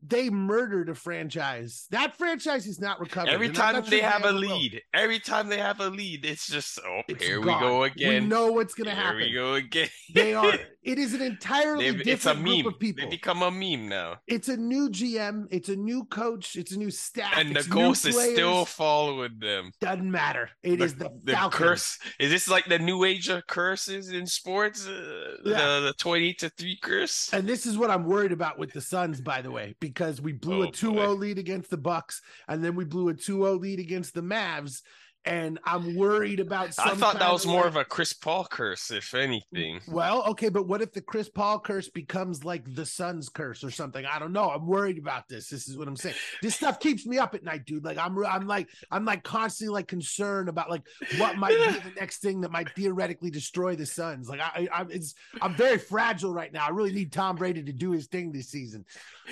[0.06, 1.88] they murdered a franchise.
[1.92, 3.34] That franchise is not recovering.
[3.34, 7.02] Every time they have a lead, every time they have a lead, it's just oh,
[7.08, 7.62] it's here gone.
[7.62, 8.24] we go again.
[8.24, 9.20] We know what's going to happen.
[9.20, 9.90] Here we go again.
[10.14, 10.54] they are.
[10.82, 13.04] It is an entirely They've, different group of people.
[13.04, 14.20] They become a meme now.
[14.28, 15.48] It's a new GM.
[15.52, 16.56] It's a new coach.
[16.56, 17.34] It's a new staff.
[17.38, 19.72] And the ghost is still following them.
[19.82, 20.50] Doesn't matter.
[20.64, 22.00] It the, is the, the curse.
[22.18, 24.88] Is this like the new age of curses in sports?
[24.88, 25.80] Uh, yeah.
[25.80, 27.30] The the twenty to three curse.
[27.34, 30.32] And this is what I'm worried about with the Suns, by the way, because we
[30.32, 33.80] blew oh, a 2-0 lead against the Bucks, and then we blew a 2-0 lead
[33.80, 34.82] against the Mavs
[35.30, 36.74] and I'm worried about.
[36.80, 39.80] I thought that was more like- of a Chris Paul curse, if anything.
[39.88, 43.70] Well, okay, but what if the Chris Paul curse becomes like the Suns curse or
[43.70, 44.06] something?
[44.06, 44.50] I don't know.
[44.50, 45.48] I'm worried about this.
[45.50, 46.16] This is what I'm saying.
[46.42, 47.86] This stuff keeps me up at night, dude.
[47.86, 51.94] Like I'm, I'm like, I'm like constantly like concerned about like what might be the
[52.00, 54.30] next thing that might theoretically destroy the Suns.
[54.30, 56.66] Like I, I, it's, I'm very fragile right now.
[56.66, 58.86] I really need Tom Brady to do his thing this season.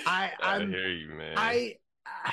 [0.06, 1.34] I, I I'm, hear you, man.
[1.36, 1.74] I
[2.06, 2.32] I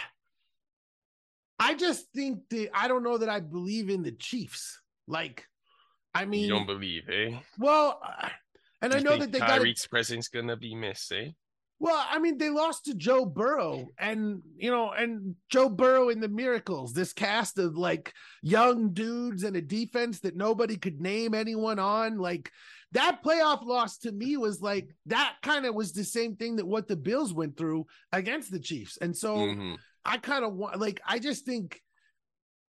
[1.76, 4.80] just think that I don't know that I believe in the Chiefs.
[5.08, 5.46] Like,
[6.14, 7.38] I mean, you don't believe, eh?
[7.60, 8.30] well, uh,
[8.82, 9.62] and I know that they got.
[9.62, 11.30] Tyreek's presence gonna be missed, eh?
[11.78, 16.22] Well, I mean, they lost to Joe Burrow, and you know, and Joe Burrow in
[16.22, 16.94] the Miracles.
[16.94, 22.18] This cast of like young dudes and a defense that nobody could name anyone on.
[22.18, 22.50] Like
[22.94, 25.36] that playoff loss to me was like that.
[25.44, 28.98] Kind of was the same thing that what the Bills went through against the Chiefs,
[28.98, 29.36] and so.
[29.38, 29.78] Mhm.
[30.06, 31.82] I kind of want like I just think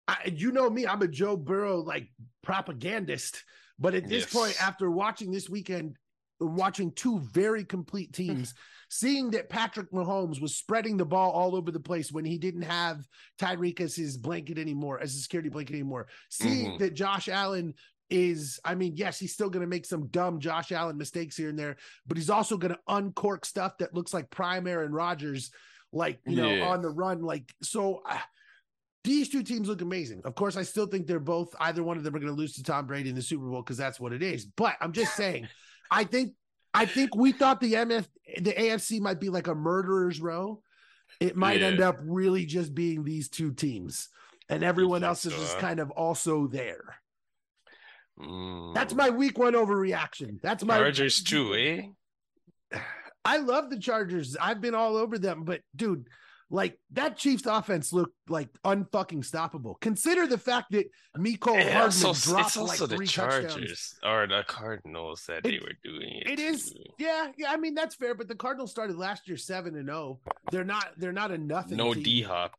[0.08, 2.08] I, you know me, I'm a Joe Burrow like
[2.42, 3.42] propagandist,
[3.78, 4.32] but at this Yes.
[4.32, 5.96] point, after watching this weekend,
[6.40, 8.52] watching two very complete teams,
[8.90, 12.62] seeing that Patrick Mahomes was spreading the ball all over the place when he didn't
[12.62, 13.06] have
[13.40, 16.78] Tyreek as his blanket anymore, as his security blanket anymore, seeing Mhm.
[16.80, 17.72] that Josh Allen
[18.10, 21.48] is, I mean, yes, he's still going to make some dumb Josh Allen mistakes here
[21.48, 21.76] and there,
[22.06, 25.50] but he's also going to uncork stuff that looks like prime Aaron Rodgers,
[25.92, 26.66] like, you know, Yeah.
[26.68, 27.22] on the run.
[27.22, 28.18] Like, so uh,
[29.04, 30.22] these two teams look amazing.
[30.24, 32.54] Of course, I still think they're both, either one of them are going to lose
[32.54, 34.46] to Tom Brady in the Super Bowl because that's what it is.
[34.46, 35.48] But I'm just saying,
[35.90, 36.34] I think,
[36.72, 38.06] I think we thought the MF,
[38.40, 40.62] the AFC might be like a murderer's row.
[41.20, 41.66] It might Yeah.
[41.68, 44.08] end up really just being these two teams,
[44.48, 45.60] and everyone else is so, just huh?
[45.60, 46.96] kind of also there.
[48.18, 48.96] That's Mm.
[48.96, 50.40] my week one overreaction.
[50.42, 51.82] That's my Chargers too, eh?
[53.24, 54.36] I love the Chargers.
[54.40, 56.08] I've been all over them, but dude,
[56.50, 59.80] like that Chiefs offense looked like unfucking stoppable.
[59.80, 63.54] Consider the fact that Mecole Hardman also, dropped it's also like the three touchdowns.
[63.54, 66.28] Chargers or the Cardinals that they were doing it.
[66.28, 67.50] It is, yeah, yeah.
[67.52, 70.20] I mean that's fair, but the Cardinals started last year seven and zero.
[70.50, 71.76] They're not, they're not a nothing.
[71.78, 71.94] no.
[71.94, 72.54] D Hop.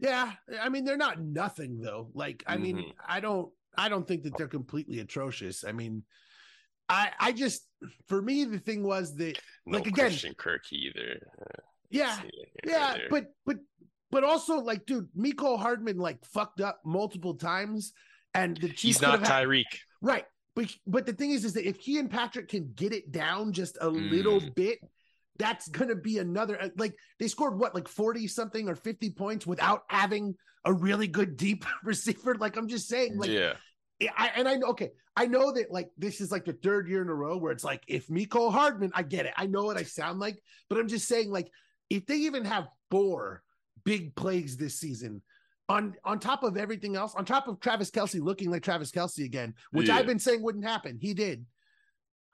[0.00, 2.10] Yeah, I mean they're not nothing though.
[2.14, 2.92] Like I mean, Mhm.
[3.06, 5.62] I don't I don't think that they're completely atrocious.
[5.62, 6.02] I mean,
[6.90, 7.66] I I just
[8.08, 11.20] for me the thing was that No Like, again- Christian Kirk either.
[11.90, 12.20] yeah,
[12.66, 13.06] yeah, there.
[13.10, 13.56] but but
[14.10, 17.92] but also like dude, Mecole Hardman like fucked up multiple times
[18.34, 19.64] and the Chiefs he's not Tyreek.
[20.02, 20.24] right.
[20.56, 23.52] But but the thing is is that if he and Patrick can get it down
[23.52, 24.54] just a little Mm.
[24.56, 24.78] bit
[25.38, 29.10] that's going to be another uh, like they scored what like 40 something or 50
[29.12, 30.34] points without having
[30.66, 33.54] a really good deep receiver like I'm just saying like yeah.
[34.16, 37.02] I, and I know, okay, I know that like this is like the third year
[37.02, 39.76] in a row where it's like if Mecole Hardman, I get it, I know what
[39.76, 41.50] I sound like, but I'm just saying like
[41.90, 43.42] if they even have four
[43.84, 45.22] big plays this season,
[45.68, 49.24] on on top of everything else, on top of Travis Kelce looking like Travis Kelce
[49.24, 49.96] again, which Yeah.
[49.96, 51.46] I've been saying wouldn't happen, he did.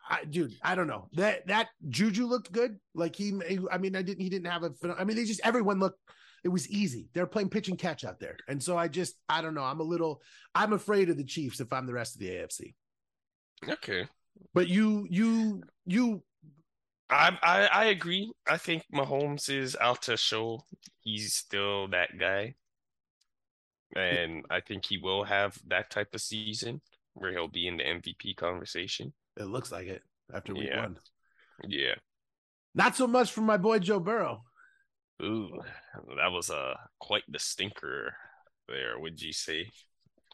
[0.09, 2.79] I, dude, I don't know that that Juju looked good.
[2.95, 3.33] Like he,
[3.73, 4.21] I mean, I didn't.
[4.21, 4.71] He didn't have a.
[4.97, 5.99] I mean, they just everyone looked.
[6.47, 7.09] It was easy.
[7.13, 9.65] They're playing pitch and catch out there, and so I just, I don't know.
[9.65, 10.23] I'm a little.
[10.55, 12.75] I'm afraid of the Chiefs if I'm the rest of the AFC.
[13.69, 14.07] Okay.
[14.55, 16.23] But you, you, you.
[17.11, 18.31] I, I I agree.
[18.49, 20.61] I think Mahomes is out to show
[21.01, 22.55] he's still that guy.
[23.97, 26.81] And I think he will have that type of season
[27.15, 29.13] where he'll be in the MVP conversation.
[29.37, 30.83] It looks like it after week Yeah.
[30.83, 30.99] one.
[31.67, 31.95] Yeah.
[32.73, 34.45] Not so much for my boy Joe Burrow.
[35.23, 35.51] Ooh,
[36.17, 38.15] that was uh quite the stinker
[38.69, 39.71] there, would you say?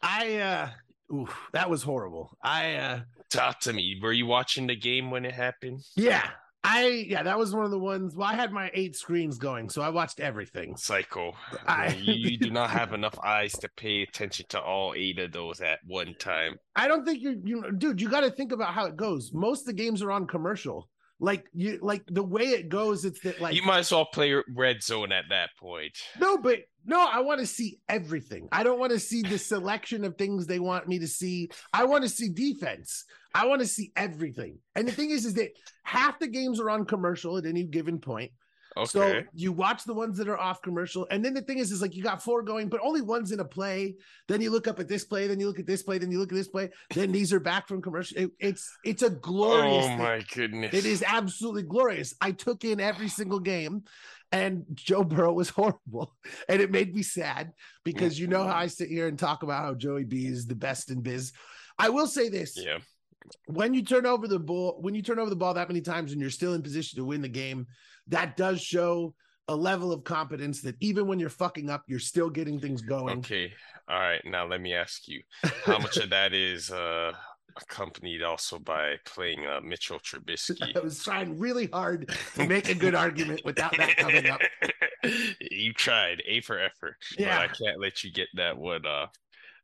[0.01, 0.69] I, uh,
[1.15, 2.37] oof, that was horrible.
[2.43, 3.97] I, uh, Talk to me.
[4.01, 5.79] Were you watching the game when it happened?
[5.95, 6.27] yeah,
[6.65, 8.15] I, yeah, that was one of the ones.
[8.15, 10.75] Well, I had my eight screens going, so I watched everything.
[10.75, 11.33] Psycho.
[11.67, 15.31] I- you, you do not have enough eyes to pay attention to all eight of
[15.31, 16.57] those at one time.
[16.75, 19.31] I don't think you're, you dude, you got to think about how it goes.
[19.33, 20.89] Most of the games are on commercial.
[21.23, 24.35] Like you, like the way it goes, it's that like you might as well play
[24.53, 25.97] red zone at that point.
[26.19, 28.49] No, but no, I want to see everything.
[28.51, 31.49] I don't want to see the selection of things they want me to see.
[31.71, 33.05] I want to see defense.
[33.33, 34.57] I want to see everything.
[34.75, 35.51] And the thing is, is that
[35.83, 38.31] half the games are on commercial at any given point.
[38.75, 38.85] Okay.
[38.87, 41.81] So you watch the ones that are off commercial, and then the thing is, is
[41.81, 43.95] like you got four going, but only one's in a play.
[44.27, 46.19] Then you look up at this play, then you look at this play, then you
[46.19, 46.69] look at this play.
[46.93, 48.17] Then these are back from commercial.
[48.17, 49.85] It- it's it's a glorious.
[49.85, 49.97] oh thing.
[49.99, 50.73] my goodness.
[50.73, 52.15] It is absolutely glorious.
[52.19, 53.83] I took in every single game,
[54.31, 56.15] and Joe Burrow was horrible,
[56.49, 57.53] and it made me sad
[57.83, 60.55] because you know how I sit here and talk about how Joey B is the
[60.55, 61.31] best in biz.
[61.77, 62.79] I will say this: Yeah.
[63.47, 66.11] when you turn over the ball, when you turn over the ball that many times
[66.11, 67.67] and you're still in position to win the game,
[68.07, 69.13] that does show
[69.47, 73.19] a level of competence that even when you're fucking up, you're still getting things going.
[73.19, 73.51] Okay.
[73.89, 74.21] All right.
[74.23, 75.21] Now let me ask you,
[75.65, 77.11] how much of that is uh
[77.55, 80.75] accompanied also by playing uh, Mitchell Trubisky?
[80.75, 84.41] I was trying really hard to make a good argument without that coming up.
[85.39, 86.95] you tried, A for effort.
[87.17, 87.37] Yeah.
[87.37, 88.85] But I can't let you get that one.
[88.85, 89.07] Uh,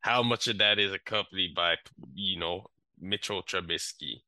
[0.02, 1.76] how much of that is accompanied by,
[2.14, 2.66] you know,
[3.00, 4.22] Mitchell Trubisky?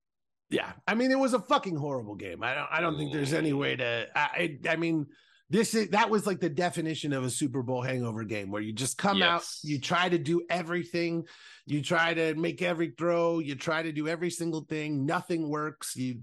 [0.52, 2.42] Yeah, I mean, it was a fucking horrible game.
[2.42, 2.68] I don't.
[2.70, 4.06] I don't think there's any way to.
[4.14, 4.58] I.
[4.68, 5.06] I mean,
[5.50, 8.72] this is that was like the definition of a Super Bowl hangover game, where you
[8.72, 11.24] just come out, you try to do everything,
[11.66, 15.96] you try to make every throw, you try to do every single thing, nothing works.
[15.96, 16.20] You,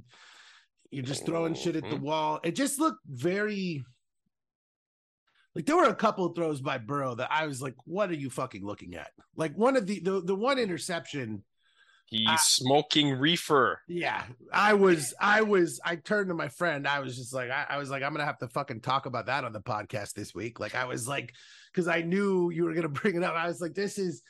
[0.91, 2.01] you're just throwing shit at the Mhm.
[2.01, 2.39] wall.
[2.43, 3.83] It just looked very.
[5.55, 8.15] Like there were a couple of throws by Burrow that I was like, "What are
[8.15, 11.43] you fucking looking at?" Like one of the the, the one interception.
[12.09, 12.37] He's Ah.
[12.37, 13.81] smoking reefer.
[13.87, 16.87] Yeah, I was, I was, I turned to my friend.
[16.87, 19.27] I was just like, I, I was like, I'm gonna have to fucking talk about
[19.27, 20.59] that on the podcast this week.
[20.59, 21.33] Like, I was like,
[21.71, 23.35] because I knew you were gonna bring it up.
[23.35, 24.23] I was like, this is,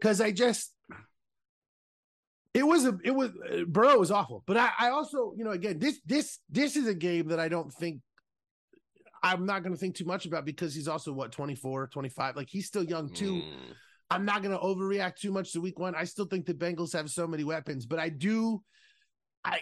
[0.00, 0.72] because I just,
[2.54, 5.50] it was a, it was uh, Burrow was awful, but I, I also, you know,
[5.50, 8.00] again, this, this, this is a game that I don't think.
[9.22, 12.36] I'm not going to think too much about because he's also what 24, 25.
[12.36, 13.32] Like he's still young too.
[13.42, 13.52] Mm.
[14.10, 15.94] I'm not going to overreact too much to week one.
[15.94, 18.62] I still think the Bengals have so many weapons, but I do.
[19.44, 19.60] I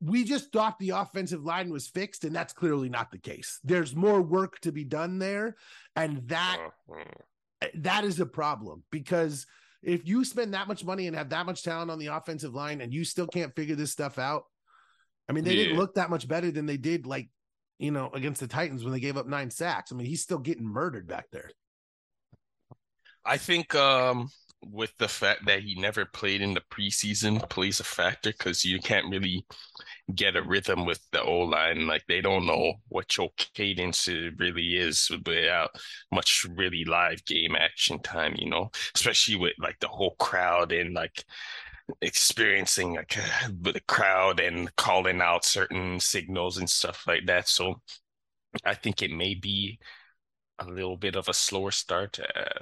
[0.00, 3.60] we just thought the offensive line was fixed, and that's clearly not the case.
[3.62, 5.56] There's more work to be done there,
[5.94, 6.58] and that
[6.90, 7.66] uh.
[7.74, 9.46] that is a problem because
[9.82, 12.80] if you spend that much money and have that much talent on the offensive line,
[12.80, 14.44] and you still can't figure this stuff out,
[15.28, 17.30] I mean, they didn't look that much better than they did, like
[17.78, 19.92] you know, against the Titans when they gave up nine sacks.
[19.92, 21.50] I mean, he's still getting murdered back there.
[23.24, 24.30] I think um
[24.64, 28.78] with the fact that he never played in the preseason plays a factor because you
[28.78, 29.44] can't really
[30.14, 31.86] get a rhythm with the O line.
[31.88, 35.70] Like they don't know what your cadence really is without
[36.12, 40.94] much really live game action time, you know, especially with like the whole crowd and
[40.94, 41.24] like
[42.02, 43.16] experiencing like
[43.62, 47.48] with the crowd and calling out certain signals and stuff like that.
[47.48, 47.82] So
[48.64, 49.78] I think it may be
[50.58, 52.18] a little bit of a slower start,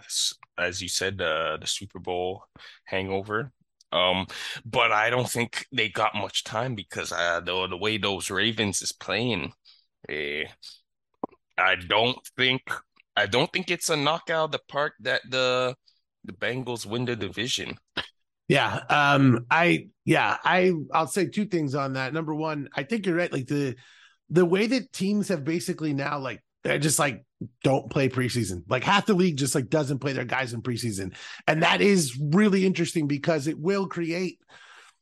[0.06, 2.44] as, as you said, uh, the Super Bowl
[2.84, 3.52] hangover.
[3.92, 4.26] Um,
[4.64, 8.82] but I don't think they got much time because uh, the the way those Ravens
[8.82, 9.52] is playing,
[10.08, 10.44] eh,
[11.58, 12.62] I don't think
[13.16, 15.74] I don't think it's a knockout of the park that the
[16.24, 17.78] the Bengals win the division.
[18.48, 18.80] Yeah.
[18.88, 22.12] Um, I yeah, I I'll say two things on that.
[22.12, 23.32] Number one, I think you're right.
[23.32, 23.76] Like the
[24.28, 27.24] the way that teams have basically now like they're just like
[27.64, 28.62] don't play preseason.
[28.68, 31.14] Like half the league just like doesn't play their guys in preseason.
[31.46, 34.38] And that is really interesting because it will create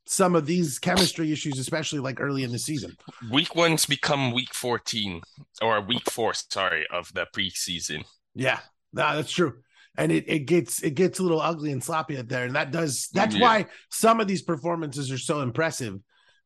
[0.05, 2.95] some of these chemistry issues, especially like early in the season.
[3.31, 5.21] Week one's become week 14
[5.61, 8.03] or week four, sorry, of the preseason.
[8.33, 8.59] Yeah,
[8.93, 9.57] no, that's true.
[9.97, 12.45] And it, it gets it gets a little ugly and sloppy out there.
[12.45, 13.41] And that does that's Yeah.
[13.41, 15.99] why some of these performances are so impressive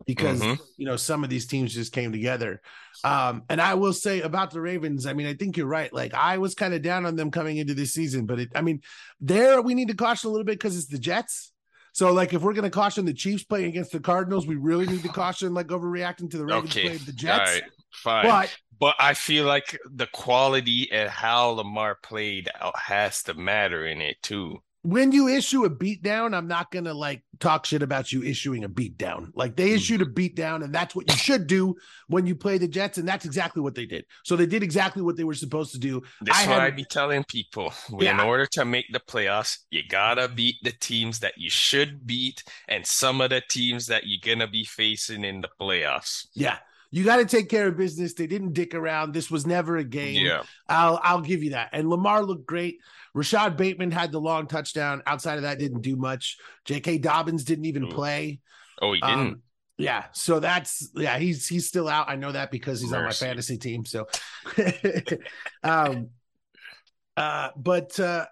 [0.06, 0.60] because Mhm.
[0.78, 2.62] you know some of these teams just came together.
[3.04, 5.92] Um, and I will say about the Ravens, I mean, I think you're right.
[5.92, 8.62] Like I was kind of down on them coming into this season, but it I
[8.62, 8.82] mean,
[9.20, 11.52] there we need to caution a little bit because it's the Jets.
[11.94, 15.04] So like if we're gonna caution the Chiefs playing against the Cardinals, we really need
[15.04, 16.84] to caution like overreacting to the Ravens Okay.
[16.88, 17.52] playing the Jets.
[17.52, 18.24] right, fine.
[18.26, 24.02] But But I feel like the quality and how Lamar played has to matter in
[24.02, 24.62] it too.
[24.84, 28.70] When you issue a beatdown, I'm not gonna like talk shit about you issuing a
[28.70, 29.32] beatdown.
[29.34, 31.76] Like they issued a beatdown, and that's what you should do
[32.08, 34.06] when you play the Jets, and that's exactly what they did.
[34.24, 36.02] So they did exactly what they were supposed to do.
[36.22, 37.74] This I is what had- I be telling people.
[38.00, 42.44] In order to make the playoffs, you gotta beat the teams that you should beat
[42.68, 46.28] and some of the teams that you're gonna be facing in the playoffs.
[46.34, 46.58] Yeah,
[46.92, 48.14] you got to take care of business.
[48.14, 49.14] They didn't dick around.
[49.14, 50.26] This was never a game.
[50.26, 50.44] Yeah.
[50.68, 51.70] I'll I'll give you that.
[51.72, 52.80] And Lamar looked great.
[53.14, 55.04] Rashod Bateman had the long touchdown.
[55.06, 56.38] Outside of that, didn't do much.
[56.66, 56.98] J.K.
[56.98, 58.40] Dobbins didn't even play.
[58.82, 59.20] Oh, he didn't.
[59.20, 59.42] Um,
[59.78, 62.10] yeah, so that's yeah, he's he's still out.
[62.10, 63.86] I know that because he's on my fantasy team.
[63.86, 64.08] So,
[65.64, 66.10] um,
[67.18, 68.26] uh, but uh,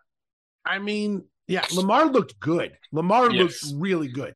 [0.64, 2.78] I mean, yeah, Lamar looked good.
[2.92, 3.64] Lamar Yes.
[3.64, 4.36] looked really good.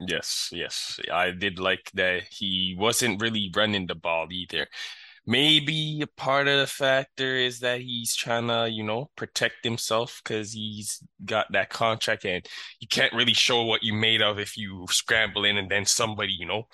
[0.00, 0.98] Yes, yes.
[1.12, 4.66] I did like that he wasn't really running the ball either.
[5.30, 10.20] Maybe a part of the factor is that he's trying to, you know, protect himself
[10.24, 12.44] because he's got that contract and
[12.80, 16.32] you can't really show what you made of if you scramble in and then somebody,
[16.32, 16.64] you know,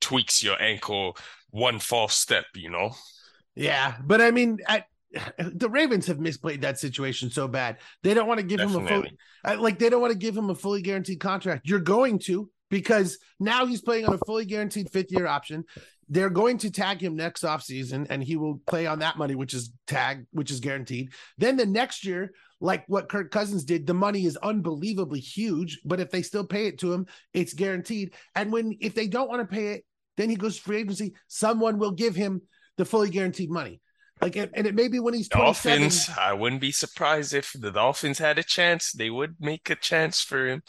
[0.00, 1.18] tweaks your ankle
[1.50, 2.92] one false step, you know.
[3.54, 4.84] Yeah, but I mean, I,
[5.38, 7.76] the Ravens have misplayed that situation so bad.
[8.02, 9.18] They don't want to give him a full, Definitely.
[9.44, 11.68] uh, like they don't want to give him a fully guaranteed contract.
[11.68, 15.64] You're going to because now he's playing on a fully guaranteed fifth year option.
[16.08, 19.52] They're going to tag him next offseason and he will play on that money, which
[19.52, 21.12] is tag, which is guaranteed.
[21.36, 25.80] Then the next year, like what Kirk Cousins did, the money is unbelievably huge.
[25.84, 28.14] But if they still pay it to him, it's guaranteed.
[28.34, 29.84] And when if they don't want to pay it,
[30.16, 31.14] then he goes free agency.
[31.28, 32.42] Someone will give him
[32.78, 33.80] the fully guaranteed money.
[34.20, 35.80] Like, and it may be when he's 27.
[35.80, 36.10] Dolphins.
[36.18, 38.90] I wouldn't be surprised if the Dolphins had a chance.
[38.90, 40.62] They would make a chance for him.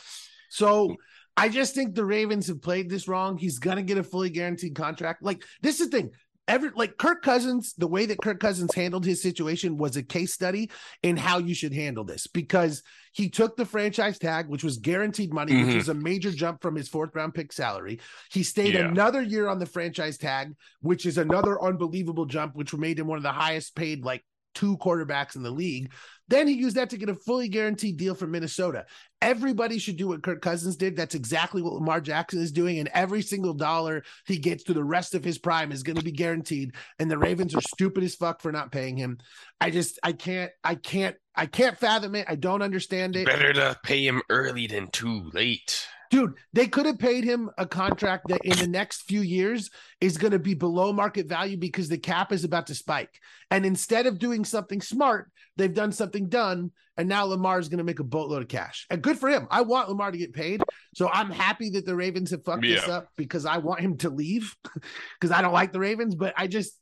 [0.49, 0.97] So
[1.39, 3.37] I just think the Ravens have played this wrong.
[3.37, 5.23] He's gonna get a fully guaranteed contract.
[5.23, 6.11] Like this is the thing.
[6.47, 10.33] Every like Kirk Cousins, the way that Kirk Cousins handled his situation was a case
[10.33, 10.71] study
[11.03, 12.81] in how you should handle this because
[13.13, 15.67] he took the franchise tag, which was guaranteed money, Mhm.
[15.67, 17.99] which was a major jump from his fourth round pick salary.
[18.31, 18.87] He stayed Yeah.
[18.87, 23.17] another year on the franchise tag, which is another unbelievable jump, which made him one
[23.17, 24.25] of the highest paid like
[24.55, 25.91] two quarterbacks in the league.
[26.29, 28.85] Then he used that to get a fully guaranteed deal from Minnesota.
[29.21, 30.95] Everybody should do what Kirk Cousins did.
[30.95, 32.79] That's exactly what Lamar Jackson is doing.
[32.79, 36.03] And every single dollar he gets through the rest of his prime is going to
[36.03, 36.73] be guaranteed.
[36.99, 39.17] And the Ravens are stupid as fuck for not paying him.
[39.59, 42.27] I just, I can't, I can't, I can't fathom it.
[42.29, 43.25] I don't understand it.
[43.25, 45.85] Better to pay him early than too late.
[46.09, 49.69] Dude, they could have paid him a contract that in the next few years
[50.01, 53.19] is going to be below market value because the cap is about to spike.
[53.51, 56.71] And instead of doing something smart, they've done something done.
[56.97, 58.87] And now Lamar is going to make a boatload of cash.
[58.89, 59.47] And good for him.
[59.51, 60.63] I want Lamar to get paid.
[60.95, 64.09] So I'm happy that the Ravens have fucked this up because I want him to
[64.09, 64.55] leave
[65.19, 66.15] because I don't like the Ravens.
[66.15, 66.73] But I just,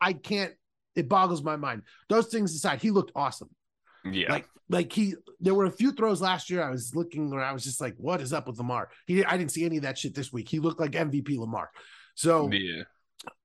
[0.00, 0.52] I can't,
[0.94, 1.82] it boggles my mind.
[2.08, 3.48] Those things aside, he looked awesome.
[4.12, 4.30] Yeah.
[4.32, 6.62] Like, like he, there were a few throws last year.
[6.62, 8.88] I was looking where I was just like, what is up with Lamar?
[9.06, 10.48] He, I didn't see any of that shit this week.
[10.48, 11.70] He looked like MVP Lamar.
[12.14, 12.82] So, yeah.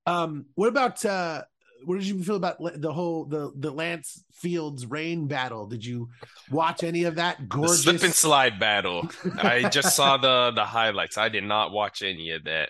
[0.06, 1.42] um, what about, uh,
[1.84, 5.66] what did you feel about the whole the the Lance Fields rain battle?
[5.66, 6.10] Did you
[6.48, 7.82] watch any of that The gorgeous?
[7.82, 9.10] slip and slide battle.
[9.42, 11.18] I just saw the the highlights.
[11.18, 12.68] I did not watch any of that.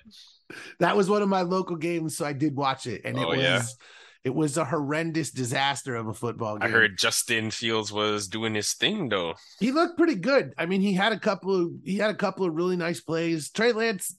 [0.79, 3.29] that was one of my local games, so I did watch it, and it Oh,
[3.29, 3.63] was yeah.
[4.25, 6.69] It was a horrendous disaster of a football game.
[6.69, 9.35] I heard Justin Fields was doing his thing though.
[9.59, 10.53] he looked pretty good.
[10.57, 13.51] I mean, he had a couple of he had a couple of really nice plays.
[13.51, 14.17] Trey Lance,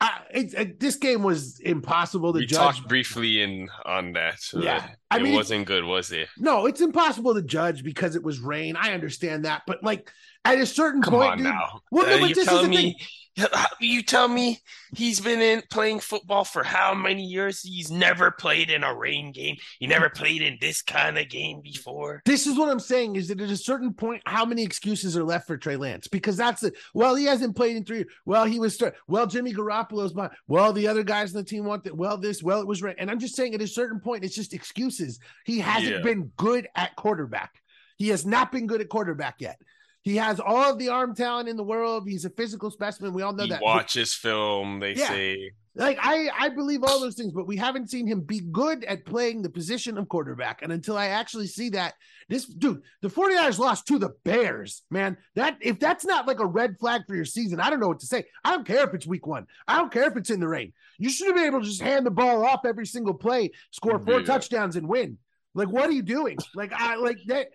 [0.00, 2.58] I, it, it- this game was impossible to We judge.
[2.78, 4.38] talked briefly in on that.
[4.54, 4.86] uh, Yeah.
[5.10, 6.28] I it mean, wasn't good, was it?
[6.38, 8.76] No, it's impossible to judge because it was rain.
[8.76, 10.10] I understand that, but like
[10.44, 11.80] at a certain Come point, dude, now.
[11.90, 12.94] Well, no, Uh, but you this is the me thing.
[13.80, 14.60] you tell me
[14.94, 17.62] he's been in playing football for how many years?
[17.62, 19.56] He's never played in a rain game.
[19.78, 22.22] He never played in this kind of game before.
[22.24, 25.24] This is what I'm saying is that at a certain point, how many excuses are
[25.24, 26.08] left for Trey Lance?
[26.08, 26.74] Because that's it.
[26.94, 28.04] Well, he hasn't played in three.
[28.24, 28.94] Well, he was start.
[29.06, 30.30] Well, Jimmy Garoppolo's my.
[30.48, 31.96] Well, the other guys on the team want that.
[31.96, 32.42] Well, this.
[32.42, 32.96] Well, it was rain.
[32.98, 35.18] And I'm just saying, at a certain point, it's just excuses.
[35.44, 36.02] He hasn't Yeah.
[36.02, 37.52] been good at quarterback.
[37.98, 39.60] He has not been good at quarterback yet.
[40.06, 42.08] He has all of the arm talent in the world.
[42.08, 43.12] He's a physical specimen.
[43.12, 43.60] We all know he that.
[43.60, 45.08] Watches film, they Yeah.
[45.08, 45.50] say.
[45.74, 49.04] like I, I believe all those things, but we haven't seen him be good at
[49.04, 50.62] playing the position of quarterback.
[50.62, 51.94] And until I actually see that,
[52.28, 55.16] this dude, the 49ers lost to the Bears, man.
[55.34, 57.98] That if that's not like a red flag for your season, I don't know what
[57.98, 58.26] to say.
[58.44, 59.48] I don't care if it's week one.
[59.66, 60.72] I don't care if it's in the rain.
[60.98, 64.20] You should be able to just hand the ball off every single play, score four
[64.20, 64.26] Yeah.
[64.26, 65.18] touchdowns, and win.
[65.56, 66.36] Like, what are you doing?
[66.54, 67.48] Like, I like that,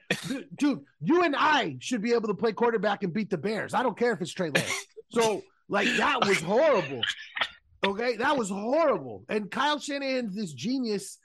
[0.58, 0.82] dude.
[1.02, 3.74] You and I should be able to play quarterback and beat the Bears.
[3.74, 4.86] I don't care if it's Trey Lance.
[5.10, 7.02] So, like, that was horrible.
[7.86, 9.24] Okay, that was horrible.
[9.30, 11.18] And Kyle Shanahan's this genius,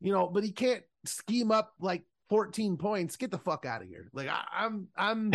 [0.00, 3.16] you know, but he can't scheme up like 14 points.
[3.16, 4.08] Get the fuck out of here.
[4.12, 5.32] Like I, I'm I'm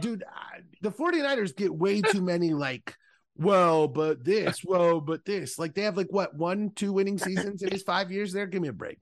[0.00, 2.94] dude, I, the 49ers get way too many like
[3.38, 5.58] well, but this, well, but this.
[5.58, 8.46] Like they have like what, one, two winning seasons in his five years there?
[8.46, 8.98] Give me a break.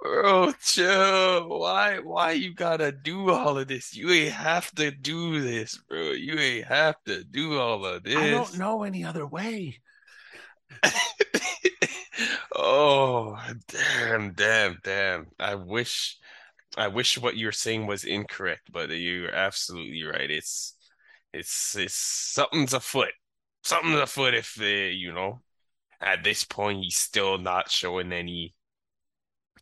[0.00, 1.48] Bro, chill.
[1.48, 3.94] Why why you gotta do all of this?
[3.94, 6.12] You ain't have to do this, bro.
[6.12, 8.16] You ain't have to do all of this.
[8.16, 9.80] I don't know any other way.
[12.58, 15.26] Oh, damn, damn, damn.
[15.38, 16.16] I wish
[16.76, 20.30] I wish what you're saying was incorrect, but you're absolutely right.
[20.30, 20.74] It's
[21.32, 23.12] it's it's something's afoot.
[23.62, 25.42] Something's afoot if uh, you know,
[26.00, 28.54] at this point he's still not showing any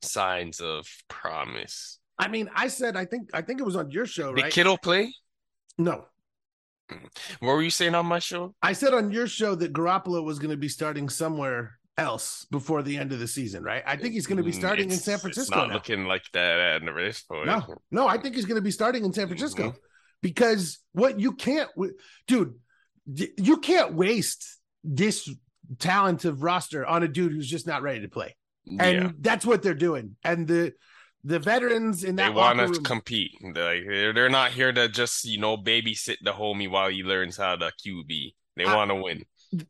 [0.05, 1.98] signs of promise.
[2.18, 4.52] I mean, I said I think I think it was on your show, Did right?
[4.52, 5.12] Kittle play?
[5.78, 6.07] no.
[7.40, 8.55] What were you saying on my show?
[8.62, 12.82] I said on your show that Garoppolo was going to be starting somewhere else before
[12.82, 13.82] the end of the season, right?
[13.86, 15.74] I think he's going to be Mm, starting in it's- San It's Francisco not now.
[15.74, 17.46] looking like that at this point.
[17.46, 19.76] No, no, I think he's going to be starting in San Francisco Mhm.
[20.20, 21.70] because what you can't,
[22.26, 22.55] dude,
[23.38, 25.28] you can't waste this
[25.78, 28.36] talent of roster on a dude who's just not ready to play,
[28.66, 29.10] and Yeah.
[29.20, 30.16] that's what they're doing.
[30.24, 30.72] And the
[31.26, 33.30] The veterans in that They want to compete.
[33.40, 37.02] They're, like, they're they're not here to just you know babysit the homie while he
[37.02, 38.34] learns how to QB.
[38.56, 39.24] They want to win.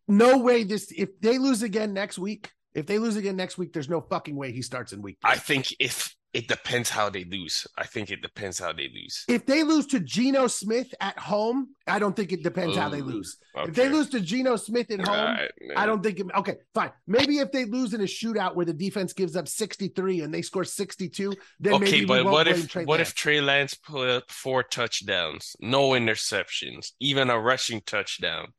[0.08, 3.72] no way this if they lose again next week, if they lose again next week,
[3.72, 5.18] there's no fucking way he starts in week.
[5.22, 7.66] I think if it depends how they lose.
[7.78, 9.24] I think it depends how they lose.
[9.28, 13.00] if they lose to Geno Smith at home, I don't think it depends how they
[13.00, 13.36] Ooh, lose.
[13.56, 16.18] If they lose to Geno Smith at home, Alright, I don't think.
[16.18, 16.90] It, okay, fine.
[17.06, 20.42] Maybe if they lose in a shootout where the defense gives up 63 and they
[20.42, 23.08] score 62, then Okay, maybe but what if what Lance.
[23.10, 28.52] if Trey Lance put up four touchdowns, no interceptions, even a rushing touchdown?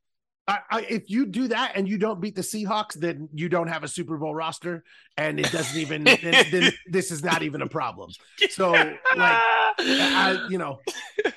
[0.47, 3.67] I, I, if you do that and you don't beat the Seahawks, then you don't
[3.67, 4.83] have a Super Bowl roster,
[5.17, 6.03] and it doesn't even.
[6.03, 8.11] then, then this is not even a problem.
[8.51, 10.79] So, like, I, you know,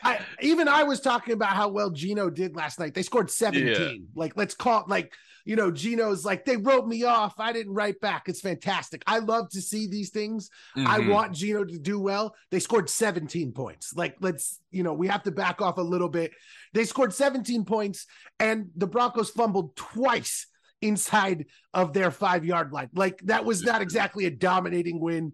[0.02, 2.92] I even I was talking about how well Geno did last night.
[2.92, 4.09] They scored 17.
[4.14, 5.14] Like, let's call like,
[5.49, 7.32] you know, Geno's like, they wrote me off.
[7.38, 8.28] I didn't write back.
[8.28, 9.03] It's fantastic.
[9.07, 10.51] I love to see these things.
[10.76, 11.09] I Mhm.
[11.09, 12.36] want Gino to do well.
[12.51, 13.94] They scored 17 points.
[13.96, 16.32] Like, let's, you know, we have to back off a little bit.
[16.74, 18.07] They scored 17 points,
[18.38, 20.49] and the Broncos fumbled twice
[20.82, 22.90] inside of their five yard line.
[22.92, 25.32] Like, that was not exactly a dominating win.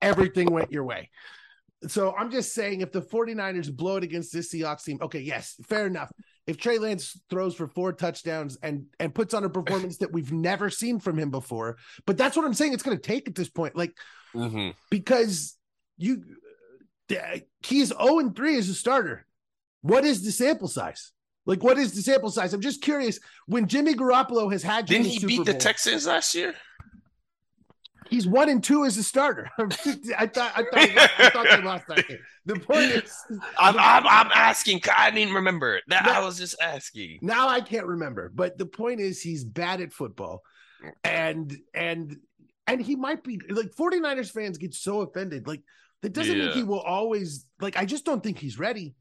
[0.00, 1.08] Everything went your way.
[1.86, 5.54] So I'm just saying, if the 49ers blow it against this Seahawks team, okay, yes,
[5.68, 6.10] fair enough.
[6.46, 10.32] If Trey Lance throws for four touchdowns and and puts on a performance that we've
[10.32, 12.72] never seen from him before, but that's what I'm saying.
[12.72, 13.76] It's going to take at this point.
[13.76, 13.96] Like,
[14.34, 14.74] Mhm.
[14.90, 15.56] because
[15.98, 16.24] you
[17.64, 19.26] he's 0 and 3 as a starter.
[19.82, 21.12] What is the sample size?
[21.44, 22.54] Like, what is the sample size?
[22.54, 23.18] I'm just curious.
[23.46, 26.54] When Jimmy Garoppolo has had Didn't he Super beat the Texans last year?
[28.12, 29.50] He's one and two as a starter.
[29.58, 32.18] I thought I thought, I thought they lost that game.
[32.44, 33.16] The point is,
[33.58, 34.82] I'm, I'm, I'm asking.
[34.96, 35.84] I didn't remember it.
[35.88, 36.12] That No.
[36.12, 37.20] I was just asking.
[37.22, 40.42] now I can't remember, but the point is he's bad at football.
[41.04, 42.16] And and
[42.66, 45.46] and he might be like 49ers fans get so offended.
[45.46, 45.62] Like
[46.02, 48.94] that doesn't mean he will always like I just don't think he's ready.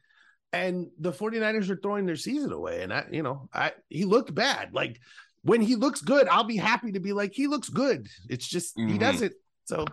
[0.53, 2.84] And the 49ers are throwing their season away.
[2.84, 4.74] And I, you know, I he looked bad.
[4.74, 4.99] Like
[5.44, 8.08] when he looks good, I'll be happy to be like, he looks good.
[8.30, 9.00] It's just he Mhm.
[9.00, 9.34] doesn't.
[9.66, 9.86] So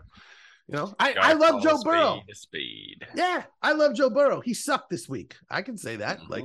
[0.69, 2.21] you know, I, Gotta I love Joe Burrow.
[2.21, 3.07] spade a spade.
[3.15, 4.41] Yeah, I love Joe Burrow.
[4.41, 5.37] He sucked this week.
[5.51, 6.21] I can say that.
[6.21, 6.29] Mhm.
[6.29, 6.45] Like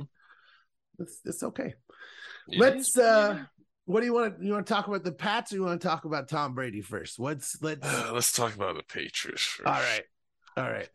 [0.98, 1.74] it's it's okay.
[2.48, 3.44] It Let's is- uh
[3.86, 5.78] what do you want to you want to talk about the Pats or you want
[5.80, 7.18] to talk about Tom Brady first?
[7.18, 9.66] What's let's Uh, let's talk about the Patriots first.
[9.66, 10.04] all right.
[10.56, 10.88] All right.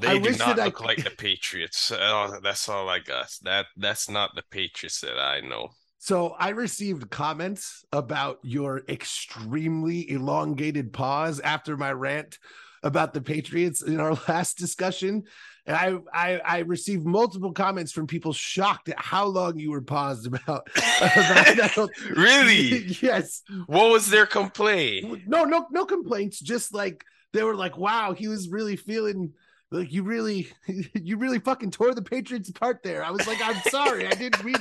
[0.00, 1.90] They I do not that I look like the Patriots.
[1.90, 3.30] Uh, that's all I got.
[3.42, 5.70] That that's not the Patriots that I know.
[6.04, 12.38] So I received comments about your extremely elongated pause after my rant
[12.82, 15.22] about the Patriots in our last discussion.
[15.64, 19.80] And I, I I received multiple comments from people shocked at how long you were
[19.80, 20.68] paused about,
[21.00, 21.88] about.
[22.14, 22.84] Really?
[23.00, 23.40] yes.
[23.64, 25.26] What was their complaint?
[25.26, 26.38] No, no, no complaints.
[26.38, 27.02] Just like
[27.32, 29.32] they were like, wow, he was really feeling
[29.74, 30.48] like you really
[30.94, 33.04] you really fucking tore the Patriots apart there.
[33.04, 34.06] I was like, I'm sorry.
[34.06, 34.60] I didn't read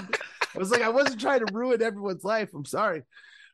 [0.56, 2.50] I was like, I wasn't trying to ruin everyone's life.
[2.54, 3.04] I'm sorry.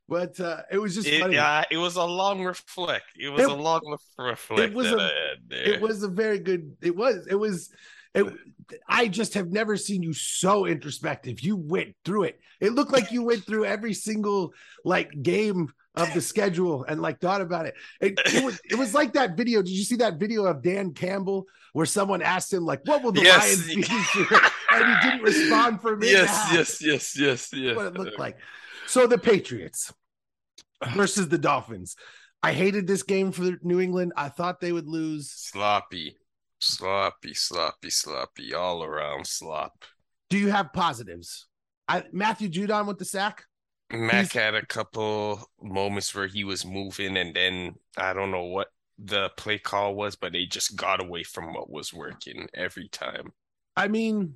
[0.07, 1.37] But uh it was just It, funny.
[1.37, 3.05] uh, it was a long reflect.
[3.17, 5.73] It was It- a long ref- reflect was that a- I had there.
[5.73, 7.69] it was a very good it was it was
[8.15, 8.25] it
[8.87, 13.11] i just have never seen you so introspective you went through it it looked like
[13.11, 14.51] you went through every single
[14.83, 18.93] like game of the schedule and like thought about it it, it was it was
[18.93, 22.63] like that video did you see that video of dan campbell where someone asked him
[22.63, 23.43] like what will the Yes.
[23.43, 23.83] lions be
[24.71, 27.75] and he didn't respond for a minute and a yes, yes, yes, yes, yes.
[27.75, 28.37] what it looked like
[28.87, 29.91] so the patriots
[30.93, 31.95] versus the dolphins
[32.43, 36.15] i hated this game for new england i thought they would lose Sloppy,
[36.59, 39.83] sloppy, sloppy, sloppy, all around slop.
[40.29, 41.47] Do you have positives?
[41.87, 43.45] I Matthew Judon with the sack.
[43.91, 48.67] Mac had a couple moments where he was moving, and then I don't know what
[48.97, 53.31] the play call was, but they just got away from what was working every time.
[53.75, 54.35] I mean,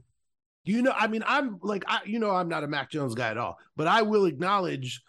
[0.63, 3.29] you know, I mean, I'm like, I, you know, I'm not a Mac Jones guy
[3.29, 5.01] at all, but I will acknowledge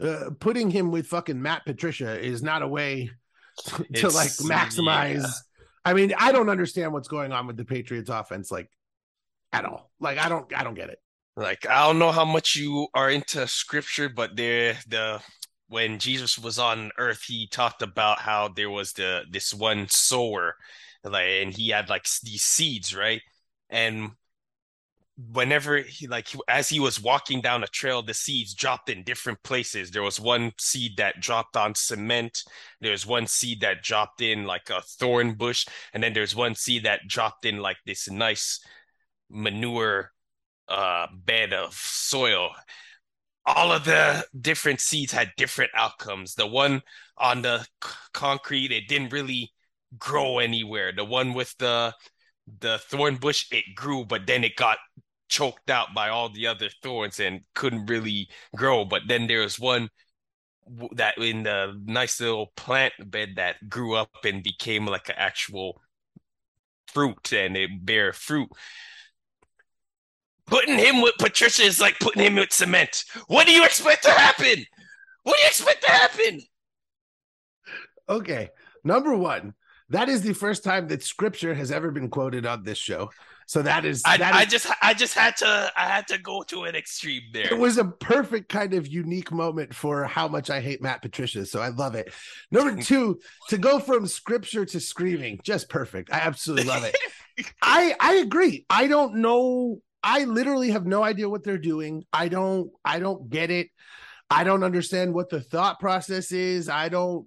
[0.00, 3.10] uh, putting him with fucking Matt Patricia is not a way
[3.66, 5.22] to It's- like maximize.
[5.22, 5.28] yeah.
[5.84, 8.70] I mean, I don't understand what's going on with the Patriots offense, like
[9.52, 9.90] at all.
[10.00, 11.01] Like, I don't, I don't get it.
[11.36, 15.22] Like I don't know how much you are into scripture, but there the
[15.68, 20.56] when Jesus was on earth, he talked about how there was the this one sower,
[21.04, 23.22] like and he had like these seeds, right?
[23.70, 24.10] And
[25.32, 29.42] whenever he like as he was walking down a trail, the seeds dropped in different
[29.42, 29.90] places.
[29.90, 32.42] There was one seed that dropped on cement.
[32.80, 36.84] There's one seed that dropped in like a thorn bush, and then there's one seed
[36.84, 38.60] that dropped in like this nice
[39.30, 40.12] manure
[40.72, 42.50] uh bed of soil
[43.44, 46.80] all of the different seeds had different outcomes the one
[47.18, 49.50] on the c- concrete it didn't really
[49.98, 50.92] grow anywhere.
[50.92, 51.94] The one with the
[52.60, 54.78] the thorn bush, it grew, but then it got
[55.28, 58.84] choked out by all the other thorns and couldn't really grow.
[58.84, 59.88] But then there was one
[60.94, 65.80] that in the nice little plant bed that grew up and became like an actual
[66.92, 68.48] fruit and it bear fruit.
[70.46, 73.04] Putting him with Patricia is like putting him with cement.
[73.28, 74.64] What do you expect to happen?
[75.22, 76.40] What do you expect to happen?
[78.08, 78.50] Okay.
[78.84, 79.54] Number one,
[79.90, 83.10] that is the first time that scripture has ever been quoted on this show.
[83.46, 86.18] So that is, I, that I is- just I just had to I had to
[86.18, 87.46] go to an extreme there.
[87.52, 91.44] it was a perfect kind of unique moment for how much I hate Matt Patricia.
[91.44, 92.12] So I love it.
[92.50, 93.20] Number two,
[93.50, 96.12] to go from scripture to screaming, just perfect.
[96.12, 96.96] I absolutely love it.
[97.60, 98.64] I I agree.
[98.70, 99.80] I don't know.
[100.02, 102.04] I literally have no idea what they're doing.
[102.12, 103.68] I don't I don't get it.
[104.30, 106.68] I don't understand what the thought process is.
[106.68, 107.26] I don't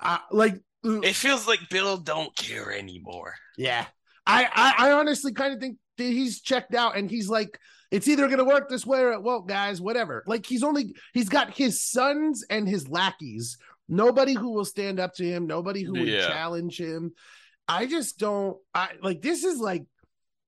[0.00, 3.34] I like it feels like Bill don't care anymore.
[3.56, 3.86] yeah.
[4.24, 7.58] I, I, I honestly kind of think that he's checked out and he's like,
[7.90, 10.22] it's either gonna work this way or it won't, guys, whatever.
[10.26, 13.58] Like he's only he's got his sons and his lackeys,
[13.88, 17.12] nobody who will stand up to him, nobody who would challenge him.
[17.68, 19.84] I just don't I like this is like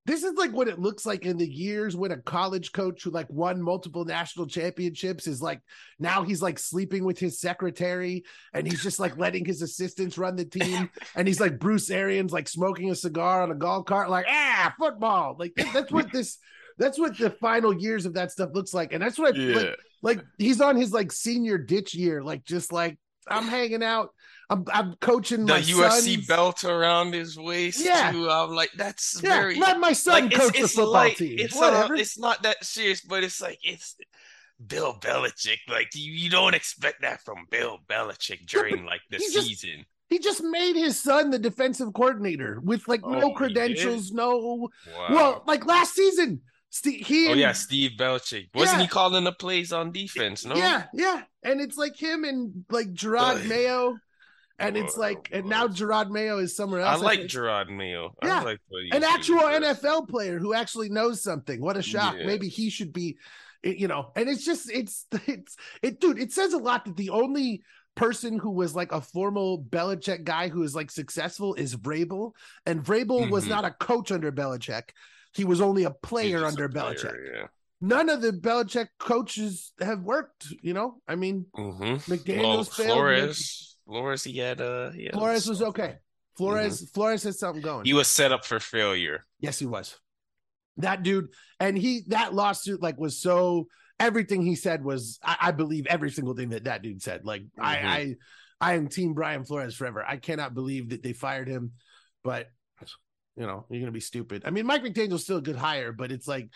[0.06, 3.10] this is like what it looks like in the years when a college coach who
[3.10, 5.60] like won multiple national championships is like
[5.98, 10.36] now he's like sleeping with his secretary and he's just like letting his assistants run
[10.36, 14.10] the team and he's like Bruce Arians like smoking a cigar on a golf cart
[14.10, 15.36] like ah football!
[15.38, 16.38] Like that's what this
[16.76, 19.76] that's what the final years of that stuff looks like and that's what I like,
[20.02, 22.98] like he's on his like senior ditch year like just like
[23.28, 24.10] I'm hanging out
[24.50, 26.26] I'm I'm coaching the UFC sons.
[26.26, 27.84] belt around his waist.
[27.84, 28.12] Yeah.
[28.12, 28.28] too.
[28.30, 31.16] I'm like, that's yeah very let my son like coach it's, the it's football like
[31.16, 33.96] team it's whatever it's not that serious, but it's like it's
[34.64, 35.58] Bill Belichick.
[35.68, 39.86] Like you, you don't expect that from Bill Belichick during like the he just- season.
[40.10, 44.68] He just made his son the defensive coordinator with like Oh, no credentials, no.
[44.94, 45.06] Wow.
[45.10, 48.48] Well, like last season, Steve, he oh yeah, Steve Belichick.
[48.54, 48.82] Wasn't Yeah.
[48.82, 50.44] he calling the plays on defense?
[50.44, 50.54] No.
[50.54, 53.46] yeah, yeah, and it's like him and like Gerard Ugh.
[53.46, 53.96] Mayo,
[54.58, 55.66] and it's like, and now.
[55.68, 57.00] Gerard Mayo is somewhere else.
[57.00, 57.30] I like think.
[57.30, 58.14] Gerard Mayo.
[58.22, 58.40] Yeah.
[58.40, 59.38] I like what an actual.
[59.40, 61.60] NFL player who actually knows something.
[61.60, 62.16] What a shock!
[62.18, 62.26] Yeah.
[62.26, 63.16] Maybe he should be,
[63.62, 64.12] you know.
[64.16, 66.18] And it's just, it's, it's, it, dude.
[66.20, 67.62] It says a lot that the only
[67.96, 72.32] person who was like a formal Belichick guy who is like successful is Vrabel,
[72.66, 73.50] and Vrabel was Mhm.
[73.50, 74.90] not a coach under Belichick.
[75.32, 77.16] He was only a player just a under player, Belichick.
[77.34, 77.46] Yeah.
[77.80, 80.46] None of the Belichick coaches have worked.
[80.62, 82.10] You know, I mean, Mm-hmm.
[82.12, 82.88] McDaniel's Well, failed.
[82.92, 85.96] Flores, Flores, he had uh, he had Flores was okay.
[86.36, 87.84] Flores, Flores had something going.
[87.84, 89.24] He was set up for failure.
[89.40, 89.98] Yes, he was.
[90.78, 91.28] That dude,
[91.60, 93.68] and he that lawsuit like was so
[94.00, 97.24] everything he said was I, I believe every single thing that that dude said.
[97.24, 97.62] Like Mhm.
[97.62, 98.16] I I
[98.60, 100.04] I am Team Brian Flores forever.
[100.04, 101.72] I cannot believe that they fired him,
[102.24, 102.48] but
[103.36, 104.42] you know you're gonna be stupid.
[104.44, 106.48] I mean, Mike McDaniel's still a good hire, but it's like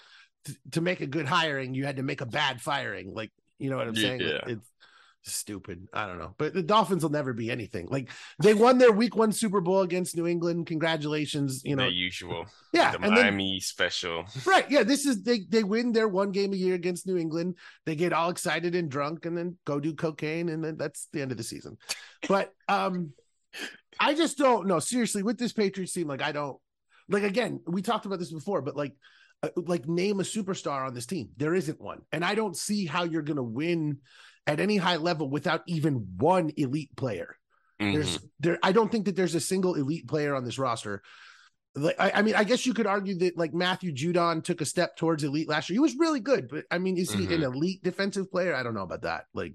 [0.44, 3.12] t- to make a good hiring, you had to make a bad firing.
[3.14, 4.20] Like you know what I'm saying?
[4.20, 4.40] Yeah.
[4.46, 4.68] It's
[5.22, 5.88] stupid.
[5.92, 7.86] I don't know, but the Dolphins will never be anything.
[7.88, 8.10] Like
[8.42, 10.66] they won their Week One Super Bowl against New England.
[10.66, 11.84] Congratulations, you know.
[11.84, 12.46] the usual.
[12.72, 14.24] yeah, the and then Miami special.
[14.46, 14.70] Right.
[14.70, 14.82] Yeah.
[14.82, 17.56] This is they they win their one game a year against New England.
[17.84, 21.20] They get all excited and drunk and then go do cocaine and then that's the
[21.20, 21.76] end of the season.
[22.28, 23.12] But um
[24.00, 24.78] I just don't know.
[24.78, 26.58] Seriously, with this Patriots team, like I don't
[27.08, 28.94] like again, we talked about this before, but like
[29.42, 31.30] uh, like name a superstar on this team.
[31.36, 32.02] There isn't one.
[32.12, 33.98] And I don't see how you're gonna win
[34.48, 37.36] at any high level without even one elite player.
[37.80, 37.92] Mhm.
[37.94, 41.02] There's there I don't think that there's a single elite player on this roster.
[41.76, 44.64] Like I, I mean, I guess you could argue that like Matthew Judon took a
[44.64, 45.76] step towards elite last year.
[45.76, 48.54] He was really good, but I mean, is he an elite defensive player?
[48.54, 49.26] I don't know about that.
[49.32, 49.52] Like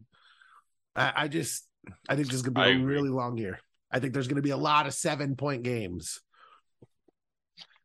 [0.96, 1.68] I, I just
[2.08, 2.94] I think this is gonna be I a agree.
[2.96, 3.60] really long year.
[3.92, 6.22] I think there's gonna be a lot of seven point games.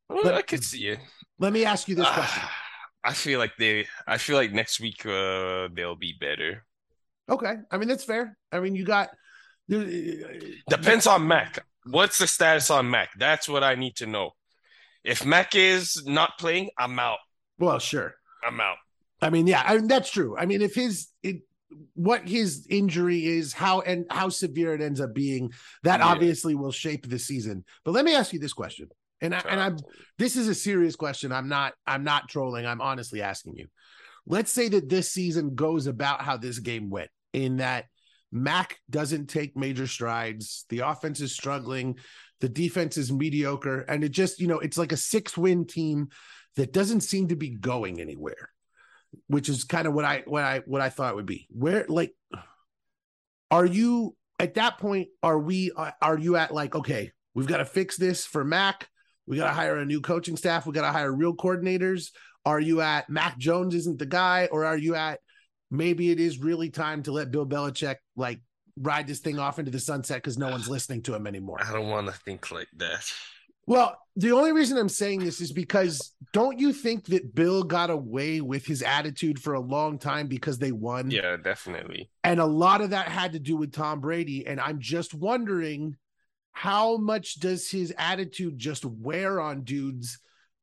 [0.09, 1.01] Well, I could see it.
[1.39, 2.43] Let me ask you this question.
[2.45, 2.55] Ah,
[3.05, 3.87] I feel like they.
[4.07, 6.65] I feel like next week uh, they'll be better.
[7.29, 7.55] Okay.
[7.71, 8.37] I mean, that's fair.
[8.51, 9.11] I mean, you got
[9.69, 11.65] Depends on Mac.
[11.85, 13.11] What's the status on Mac?
[13.19, 14.31] That's what I need to know.
[15.05, 17.19] If Mac is not playing, I'm out.
[17.59, 18.15] Well, sure.
[18.47, 18.77] I'm out.
[19.21, 20.37] I mean, yeah, I mean, that's true.
[20.39, 21.43] I mean, if his it,
[21.95, 25.53] what his injury is, how and how severe it ends up being,
[25.83, 26.07] that Yeah.
[26.07, 27.65] obviously will shape the season.
[27.85, 28.89] But let me ask you this question,
[29.21, 29.77] and I, and I'm
[30.19, 31.33] this is a serious question.
[31.33, 32.65] I'm not I'm not trolling.
[32.65, 33.67] I'm honestly asking you.
[34.27, 37.87] Let's say that this season goes about how this game went, in that
[38.31, 41.99] Mac doesn't take major strides, the offense is struggling,
[42.41, 46.09] the defense is mediocre, and it just you know it's like a six win team
[46.57, 48.51] that doesn't seem to be going anywhere
[49.27, 51.47] which is kind of what I what I what I thought would be.
[51.51, 52.15] Where like
[53.51, 55.73] are you at that point are we
[56.03, 58.89] are you at like okay, We've got to fix this for Mac.
[59.25, 60.67] We got to hire a new coaching staff.
[60.67, 62.11] We got to hire real coordinators.
[62.45, 65.21] Are you at Mac Jones isn't the guy, or are you at
[65.71, 68.41] maybe it is really time to let Bill Belichick like
[68.77, 71.59] ride this thing off into the sunset because no one's listening to him anymore?
[71.63, 73.11] I don't want to think like that.
[73.67, 77.91] Well, the only reason I'm saying this is because don't you think that Bill got
[77.91, 81.11] away with his attitude for a long time because they won?
[81.11, 82.09] Yeah, definitely.
[82.25, 84.47] And a lot of that had to do with Tom Brady.
[84.47, 85.97] And I'm just wondering
[86.53, 90.19] how much does his attitude just wear on dudes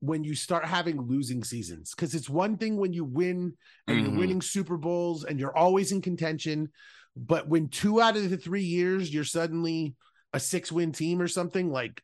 [0.05, 1.93] when you start having losing seasons?
[1.95, 3.53] Because it's one thing when you win
[3.87, 4.03] and Mhm.
[4.03, 6.69] you're winning Super Bowls and you're always in contention.
[7.15, 9.95] But when two out of the three years you're suddenly
[10.33, 12.01] a six win team or something, like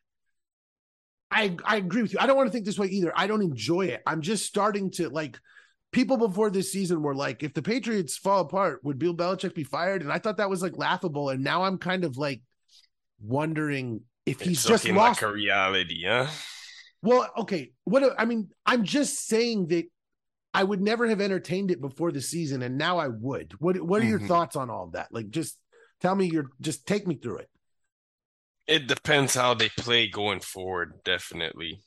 [1.30, 2.20] I I agree with you.
[2.20, 3.12] I don't want to think this way either.
[3.16, 4.02] I don't enjoy it.
[4.06, 5.39] I'm just starting to like
[5.91, 9.64] people before this season were like, if the Patriots fall apart, would Bill Belichick be
[9.64, 10.02] fired?
[10.02, 11.30] And I thought that was like laughable.
[11.30, 12.41] And now I'm kind of like
[13.22, 15.22] wondering if he's it's just looking lost.
[15.22, 16.28] like a reality, huh?
[17.02, 17.72] Well, okay.
[17.84, 19.86] What I mean, I'm just saying that
[20.54, 23.54] I would never have entertained it before the season, and now I would.
[23.60, 24.28] What What are your Mhm.
[24.28, 25.08] thoughts on all that?
[25.12, 25.58] Like, just
[26.02, 27.49] tell me your, just take me through it.
[28.68, 31.82] It depends how they play going forward, definitely.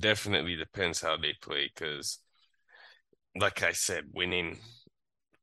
[0.00, 2.18] Definitely depends how they play, because
[3.34, 4.58] like I said, winning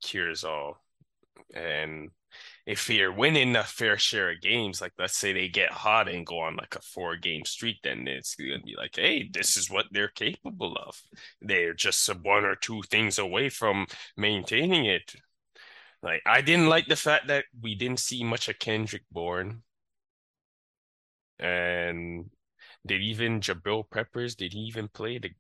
[0.04, 0.84] cures all.
[1.54, 2.12] And
[2.66, 6.26] if you're winning a fair share of games, like let's say they get hot and
[6.26, 9.70] go on like a four game streak, then it's gonna be like, hey, this is
[9.70, 11.00] what they're capable of.
[11.42, 13.86] They're just one or two things away from
[14.18, 15.16] maintaining it.
[16.02, 19.64] Like I didn't like the fact that we didn't see much of Kendrick Bourne.
[21.40, 22.30] And
[22.86, 25.32] did even Jabril Peppers, did he even play the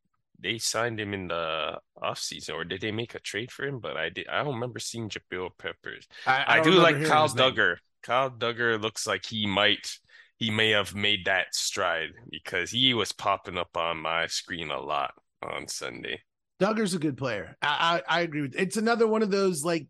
[0.46, 3.80] they signed him in the offseason or did they make a trade for him?
[3.80, 6.08] But I did I don't remember seeing Jabril Peppers.
[6.28, 7.36] I, don't do like Kyle name.
[7.38, 7.78] Dugger.
[8.04, 9.90] Kyle Dugger looks like he might
[10.38, 14.80] he may have made that stride because he was popping up on my screen a
[14.80, 16.22] lot on Sunday.
[16.62, 17.58] Dugger's a good player.
[17.64, 18.56] I, I I agree with.
[18.56, 19.88] It's another one of those like,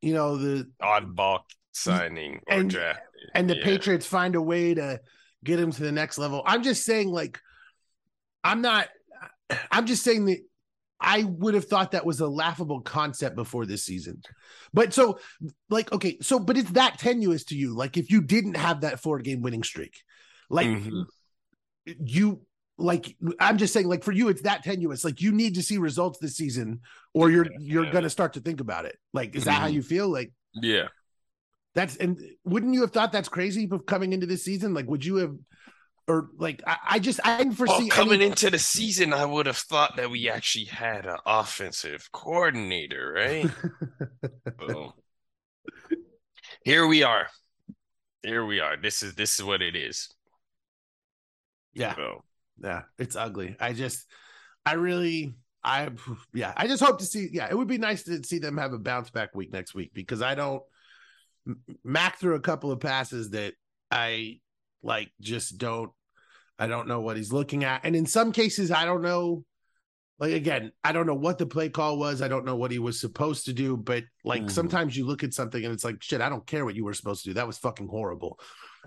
[0.00, 1.40] you know, the Oddball
[1.72, 3.00] signing or And- draft.
[3.34, 3.64] and the Yeah.
[3.64, 5.00] Patriots find a way to
[5.42, 6.42] get him to the next level.
[6.46, 7.40] I'm just saying, like,
[8.44, 8.88] I'm not.
[9.70, 10.38] I'm just saying that
[11.00, 14.22] I would have thought that was a laughable concept before this season.
[14.72, 15.18] But so,
[15.68, 17.74] like, okay, so but it's that tenuous to you.
[17.74, 20.02] Like, if you didn't have that four game winning streak,
[20.48, 21.04] like Mhm.
[21.86, 22.42] you.
[22.78, 25.04] Like I'm just saying, like for you, it's that tenuous.
[25.04, 26.80] Like you need to see results this season,
[27.12, 27.92] or you're you're Yeah.
[27.92, 28.98] gonna start to think about it.
[29.12, 29.74] Like, is that how Mhm.
[29.74, 30.08] you feel?
[30.08, 30.88] Like, Yeah.
[31.74, 34.72] that's and wouldn't you have thought that's crazy coming into this season?
[34.74, 35.36] Like, would you have,
[36.08, 39.24] or like, I, I just I didn't Well, foresee coming any, into the season, I
[39.24, 43.50] would have thought that we actually had an offensive coordinator, right?
[44.58, 44.92] Boom.
[46.64, 47.28] Here we are.
[48.22, 48.76] Here we are.
[48.76, 50.08] This is this is what it is.
[51.74, 52.24] yeah, So,
[52.62, 53.56] yeah, it's ugly.
[53.60, 54.06] I just,
[54.66, 55.34] I really,
[55.64, 55.90] I
[56.34, 57.28] yeah, I just hope to see.
[57.32, 59.92] Yeah, it would be nice to see them have a bounce back week next week
[59.94, 60.62] because I don't.
[61.84, 63.54] Mac threw a couple of passes that
[63.90, 64.40] I
[64.82, 65.90] like just don't.
[66.58, 69.44] I don't know what he's looking at, and in some cases, I don't know.
[70.18, 72.22] Like again, I don't know what the play call was.
[72.22, 73.76] I don't know what he was supposed to do.
[73.76, 74.50] But like Mhm.
[74.52, 76.94] sometimes you look at something and it's like, shit, I don't care what you were
[76.94, 77.34] supposed to do.
[77.34, 78.38] That was fucking horrible.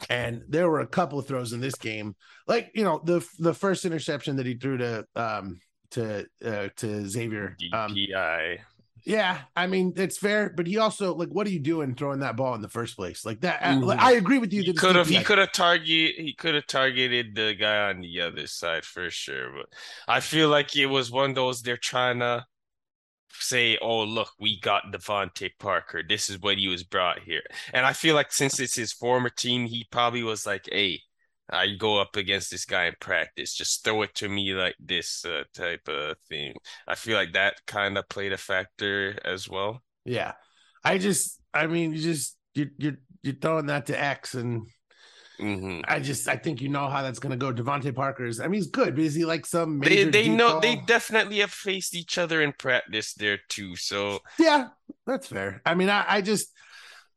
[0.10, 2.16] And there were a couple of throws in this game,
[2.48, 5.60] like you know the the first interception that he threw to um
[5.92, 7.58] to uh, to Xavier.
[7.74, 8.60] Um, DPI.
[9.06, 12.36] Yeah, I mean it's fair, but he also like, what are you doing throwing that
[12.36, 13.24] ball in the first place?
[13.24, 13.86] Like that, uh, Mhm.
[13.86, 14.64] like, I agree with you.
[14.64, 18.22] He could have he could have target he could have targeted the guy on the
[18.22, 19.52] other side for sure.
[19.54, 19.74] But
[20.08, 22.46] I feel like it was one of those they're trying to
[23.40, 26.04] say, oh look, we got DeVante Parker.
[26.08, 27.44] This is what he was brought here.
[27.74, 31.02] And I feel like since it's his former team, he probably was like, hey,
[31.50, 33.54] I go up against this guy in practice.
[33.56, 36.56] Just throw it to me like this uh, type of thing.
[36.88, 39.84] I feel like that kind of played a factor as well.
[40.06, 40.34] Yeah,
[40.84, 44.68] I just, I mean, you just you you're you're throwing that to X, and
[45.40, 47.54] hmm I just I think you know how that's gonna go.
[47.54, 50.54] DeVante Parker's, I mean, he's good, but is he like some They major they know
[50.54, 50.60] ball?
[50.60, 53.76] they definitely have faced each other in practice there too.
[53.76, 54.70] So Yeah,
[55.06, 55.62] that's fair.
[55.66, 56.52] I mean, I, I just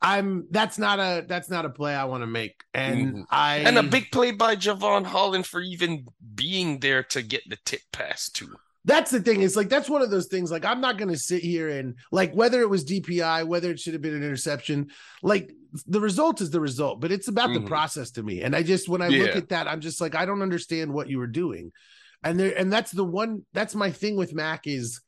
[0.00, 2.62] I'm that's not a that's not a play I want to make.
[2.74, 3.24] And Mhm.
[3.30, 7.56] I and a big play by Jevon Holland for even being there to get the
[7.64, 8.54] tip pass too.
[8.84, 9.42] that's the thing.
[9.42, 10.50] It's like that's one of those things.
[10.50, 13.92] Like I'm not gonna sit here and like whether it was DPI, whether it should
[13.92, 14.88] have been an interception,
[15.22, 15.50] like
[15.86, 17.66] the result is the result, but it's about the Mhm.
[17.66, 18.40] process to me.
[18.42, 21.10] And I just when I look at that, I'm just like, I don't understand what
[21.10, 21.72] you were doing.
[22.22, 25.00] And there and that's the one that's my thing with Mac is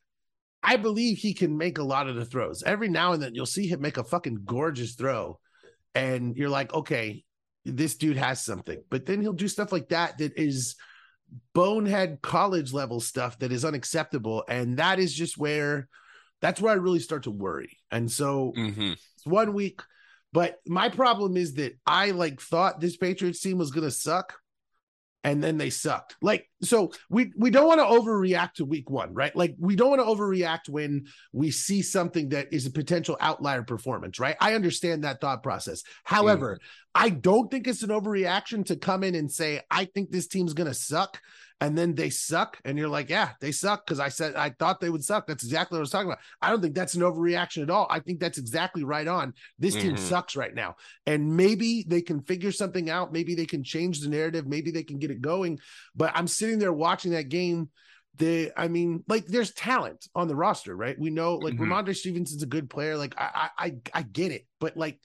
[0.62, 2.62] I believe he can make a lot of the throws.
[2.62, 5.38] Every now and then you'll see him make a fucking gorgeous throw.
[5.94, 7.24] And you're like, okay,
[7.64, 8.82] this dude has something.
[8.90, 10.76] But then he'll do stuff like that that is
[11.54, 14.44] bonehead college level stuff that is unacceptable.
[14.48, 15.88] And that is just where
[16.40, 17.78] that's where I really start to worry.
[17.90, 18.92] And so Mm-hmm.
[18.92, 19.80] it's one week.
[20.32, 24.38] But my problem is that I like thought this Patriots team was gonna suck,
[25.22, 26.16] and then they sucked.
[26.22, 29.34] Like, so we we don't want to overreact to week one, right?
[29.34, 33.62] Like, we don't want to overreact when we see something that is a potential outlier
[33.62, 34.36] performance, right?
[34.40, 35.82] I understand that thought process.
[35.82, 35.86] Mm.
[36.04, 36.58] However,
[36.94, 40.54] I don't think it's an overreaction to come in and say, I think this team's
[40.54, 41.20] gonna suck.
[41.62, 44.80] And then they suck, and you're like, yeah, they suck because I said I thought
[44.80, 45.26] they would suck.
[45.26, 46.20] That's exactly what I was talking about.
[46.40, 47.86] I don't think that's an overreaction at all.
[47.90, 49.34] I think that's exactly right on.
[49.58, 49.98] This team Mhm.
[49.98, 50.76] sucks right now.
[51.04, 53.12] And maybe they can figure something out.
[53.12, 54.46] Maybe they can change the narrative.
[54.46, 55.58] Maybe they can get it going.
[55.94, 57.68] But I'm sitting there watching that game.
[58.16, 60.98] The, I mean, like there's talent on the roster, right?
[60.98, 61.68] We know like Mhm.
[61.68, 62.96] Rhamondre Stevenson's a good player.
[62.96, 64.98] Like I, I, I, I get it, but like,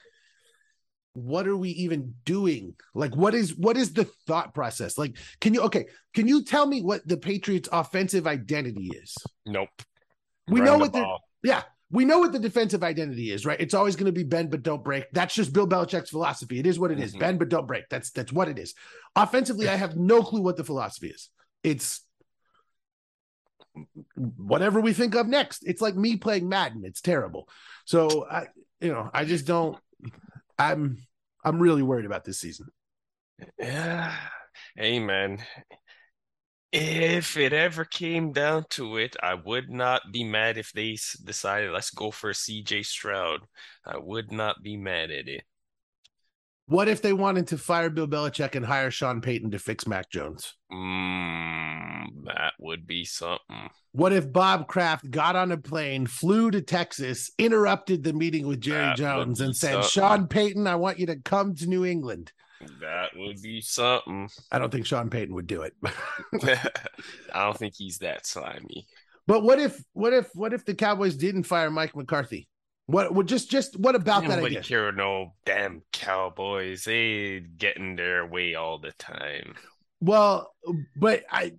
[1.15, 2.75] what are we even doing?
[2.93, 4.97] Like, what is what is the thought process?
[4.97, 5.85] Like, can you okay?
[6.13, 9.15] Can you tell me what the Patriots' offensive identity is?
[9.45, 9.69] Nope.
[10.49, 13.59] We Run know the what the yeah, we know what the defensive identity is, right?
[13.59, 15.05] It's always going to be bend but don't break.
[15.13, 16.59] That's just Bill Belichick's philosophy.
[16.59, 17.15] It is what it is.
[17.15, 17.19] Mhm.
[17.19, 17.85] Bend but don't break.
[17.89, 18.73] That's that's what it is.
[19.15, 21.29] Offensively, I have no clue what the philosophy is.
[21.63, 22.01] It's
[24.15, 25.63] whatever we think of next.
[25.65, 26.83] It's like me playing Madden.
[26.83, 27.47] It's terrible.
[27.85, 28.47] So I,
[28.81, 29.77] you know, I just don't.
[30.57, 31.05] I'm
[31.43, 32.67] I'm really worried about this season.
[33.59, 34.15] Yeah.
[34.75, 35.39] Hey, man.
[36.71, 40.91] If it ever came down to it, I would not be mad if they
[41.23, 43.41] decided let's go for CJ Stroud.
[43.85, 45.43] I would not be mad at it.
[46.67, 50.09] What if they wanted to fire Bill Belichick and hire Sean Payton to fix Mac
[50.09, 50.55] Jones?
[50.71, 53.69] Mm, that would be something.
[53.91, 58.61] What if Bob Kraft got on a plane, flew to Texas, interrupted the meeting with
[58.61, 59.89] Jerry That Jones, and said, something.
[59.89, 62.31] Sean Payton, I want you to come to New England?
[62.81, 64.27] That would be something.
[64.51, 65.73] I don't think Sean Payton would do it.
[67.33, 68.87] I don't think he's that slimy.
[69.27, 72.47] but what if what if what if the Cowboys didn't fire Mike McCarthy?
[72.87, 76.83] What would just just what about that Nobody care no damn Cowboys.
[76.83, 79.55] They get in their way all the time.
[80.01, 80.53] Well,
[80.95, 81.53] but I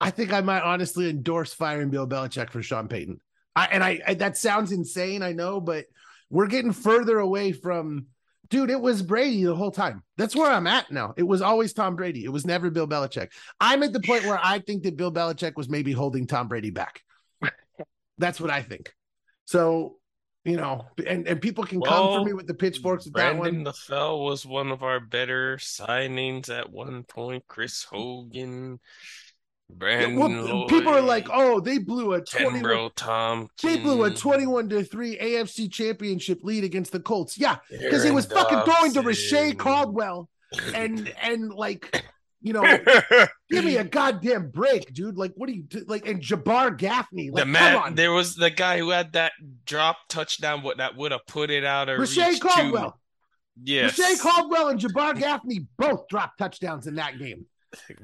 [0.00, 3.20] I think I might honestly endorse firing Bill Belichick for Sean Payton.
[3.54, 5.84] I and I, I that sounds insane, I know, but
[6.30, 8.06] we're getting further away from
[8.48, 10.02] dude, it was Brady the whole time.
[10.18, 11.14] That's where I'm at now.
[11.16, 12.24] It was always Tom Brady.
[12.24, 13.28] It was never Bill Belichick.
[13.60, 16.70] I'm at the point where I think that Bill Belichick was maybe holding Tom Brady
[16.70, 17.00] back.
[18.18, 18.92] That's what I think.
[19.52, 19.96] So,
[20.44, 23.64] you know, and, and people can come for me with the pitchforks with that Brandon
[23.64, 23.72] one.
[23.72, 27.44] LaFell was one of our better signings at one point.
[27.46, 28.80] Chris Hogan,
[29.68, 33.60] Brandon Well, people are like, oh, they blew a 21 Kenbrell Thompkins.
[33.62, 37.36] They blew a 21 to 3 AFC championship lead against the Colts.
[37.36, 40.30] Yeah, because he was Aaron fucking throwing to Reche Caldwell
[40.74, 42.02] and and like,
[42.42, 42.62] you know,
[43.50, 45.16] give me a goddamn break, dude.
[45.16, 45.84] Like, what do you do?
[45.86, 47.30] Like, and Jabbar Gaffney.
[47.30, 47.94] Like, the come man, on.
[47.94, 49.32] there was the guy who had that
[49.64, 50.62] drop touchdown.
[50.62, 52.90] What that would have put it out of Reche reach Caldwell.
[52.90, 52.96] too.
[53.64, 57.46] Yes, Reche Caldwell and Jabbar Gaffney both dropped touchdowns in that game.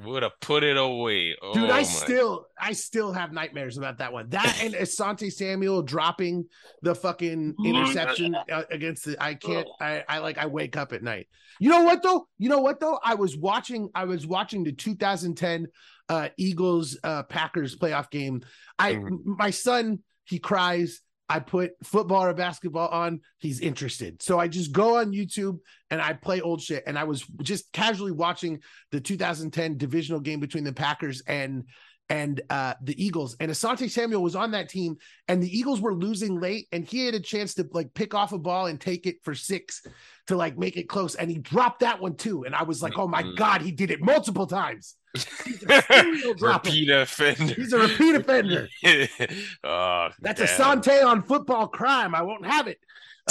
[0.05, 1.37] Would have put it away.
[1.53, 4.29] Dude, oh, I my still I still have nightmares about that one.
[4.31, 6.47] That and Asante Samuel dropping
[6.83, 11.03] the fucking interception uh, against the I can't I I like I wake up at
[11.03, 11.29] night.
[11.61, 12.29] You know what though?
[12.39, 12.99] You know what though?
[13.05, 15.67] I was watching I was watching the 2010
[16.09, 18.43] uh Eagles uh Packers playoff game.
[18.79, 19.19] I Mhm.
[19.25, 24.23] my son he cries I put football or basketball on, he's interested.
[24.23, 25.59] So I just go on YouTube
[25.91, 26.85] and I play old shit.
[26.87, 28.61] And I was just casually watching
[28.93, 31.65] the 2010 divisional game between the Packers and
[32.09, 33.37] and uh the Eagles.
[33.41, 34.97] And Asante Samuel was on that team,
[35.29, 38.33] and the Eagles were losing late, and he had a chance to like pick off
[38.33, 39.83] a ball and take it for six
[40.27, 41.15] to like make it close.
[41.15, 42.45] And he dropped that one too.
[42.45, 44.95] And I was like, oh my god, he did it multiple times.
[45.15, 47.55] He's a repeat offender.
[47.55, 48.69] He's a repeat offender.
[49.65, 50.49] oh, That's damn.
[50.49, 52.15] Asante on football crime.
[52.15, 52.79] I won't have it.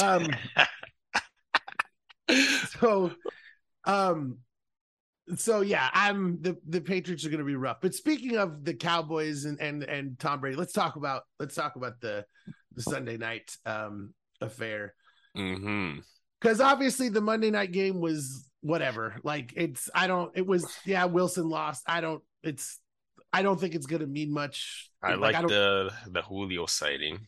[0.01, 0.27] Um,
[2.79, 3.11] so
[3.85, 4.37] um
[5.35, 7.77] so yeah i'm the the patriots are going to be rough.
[7.81, 11.75] But speaking of the cowboys and and and tom brady let's talk about let's talk
[11.75, 12.25] about the
[12.75, 14.93] the sunday night um affair.
[15.35, 15.99] Hmm
[16.39, 19.15] because obviously the monday night game was whatever.
[19.23, 21.83] Like it's i don't it was yeah wilson lost.
[21.87, 22.79] I don't it's
[23.33, 24.89] i don't think it's going to mean much.
[25.01, 27.19] I like, I the the Julio sighting.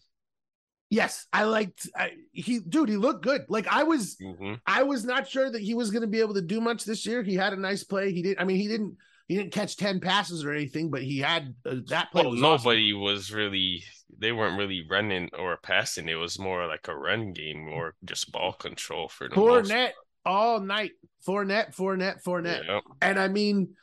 [0.89, 5.05] Yes i liked I, he dude he looked good like i was hmm I was
[5.05, 7.23] not sure that he was going to be able to do much this year.
[7.23, 8.11] He had a nice play.
[8.11, 8.37] He did.
[8.39, 8.97] I mean, he didn't.
[9.27, 12.21] He didn't catch ten passes or anything, but he had uh, that play.
[12.23, 12.63] Well, was awesome.
[12.65, 13.83] nobody was really.
[14.17, 16.07] They weren't really running or passing.
[16.09, 19.71] It was more like a run game or just ball control for the most.
[19.71, 19.91] Fournette.
[20.25, 20.91] all night.
[21.27, 22.65] Fournette, Fournette, Fournette.
[22.67, 22.83] Yep.
[23.01, 23.75] And I mean,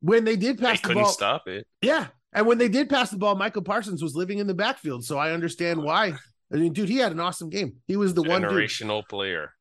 [0.00, 1.66] when they did They pass the couldn't ball, stop it.
[1.82, 2.08] yeah.
[2.32, 5.04] And when they did pass the ball, Micah Parsons was living in the backfield.
[5.04, 6.12] So I understand why.
[6.52, 7.76] I mean, dude, he had an awesome game.
[7.86, 8.50] He was the one dude.
[8.50, 9.52] Generational player.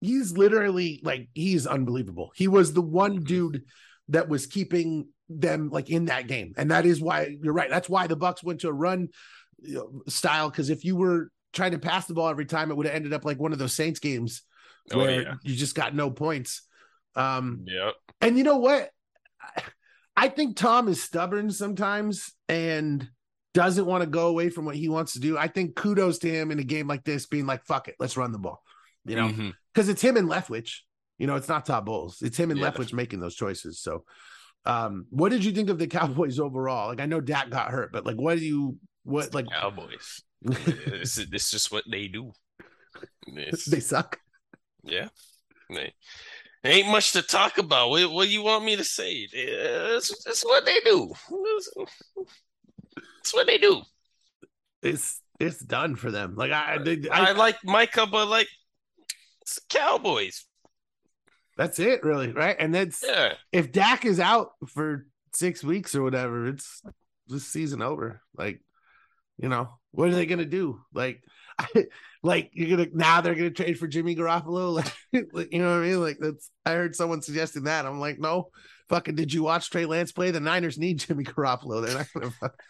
[0.00, 2.30] He's literally like he's unbelievable.
[2.34, 3.24] He was the one Mhm.
[3.26, 3.62] dude
[4.08, 6.52] that was keeping them like in that game.
[6.56, 7.70] And that is why you're right.
[7.70, 9.08] That's why the Bucks went to a run
[10.06, 10.50] style.
[10.50, 13.12] Cause if you were trying to pass the ball every time, it would have ended
[13.14, 14.42] up like one of those Saints games
[14.92, 15.34] Oh where yeah.
[15.42, 16.62] you just got no points.
[17.16, 17.94] Um, Yep.
[18.20, 18.90] and you know what?
[20.16, 23.08] I- think Tom is stubborn sometimes and
[23.54, 25.38] doesn't want to go away from what he wants to do.
[25.38, 28.16] I think kudos to him in a game like this, being like, fuck it, let's
[28.16, 28.62] run the ball.
[29.04, 30.78] You know, because it's him and Leftwich.
[31.18, 32.20] You know, it's not Todd Bowles.
[32.22, 32.70] It's him and Yeah.
[32.70, 33.80] Leftwich making those choices.
[33.80, 34.04] So
[34.66, 36.88] um, what did you think of the Cowboys overall?
[36.88, 40.22] Like I know Dak got hurt, but like what do you what like Cowboys.
[40.42, 42.32] this is this is just what they do.
[43.34, 44.18] They suck?
[44.82, 45.08] yeah.
[45.70, 45.92] They,
[46.66, 47.90] ain't much to talk about.
[47.90, 49.26] What, what do you want me to say?
[49.32, 51.12] It's, it's what they do.
[51.30, 51.70] It's,
[53.20, 53.82] it's what they do.
[54.82, 56.34] It's it's done for them.
[56.36, 58.48] Like I, they, I, I like Micah, but like
[59.68, 60.44] Cowboys.
[61.56, 62.56] that's it really, right?
[62.58, 63.34] And that's Yeah.
[63.52, 66.82] if Dak is out for six weeks or whatever, it's
[67.26, 68.22] this season over.
[68.36, 68.60] Like,
[69.38, 70.80] you know, what are they gonna do?
[70.94, 71.22] Like,
[72.22, 74.84] like you're gonna now they're gonna trade for Jimmy Garoppolo.
[75.32, 76.00] Like, you know what I mean?
[76.02, 77.86] Like that's I heard someone suggesting that.
[77.86, 78.50] I'm like, no,
[78.90, 79.14] fucking.
[79.14, 80.30] Did you watch Trey Lance play?
[80.30, 81.84] The Niners need Jimmy Garoppolo.
[81.86, 82.30] They're not gonna.
[82.32, 82.60] fuck-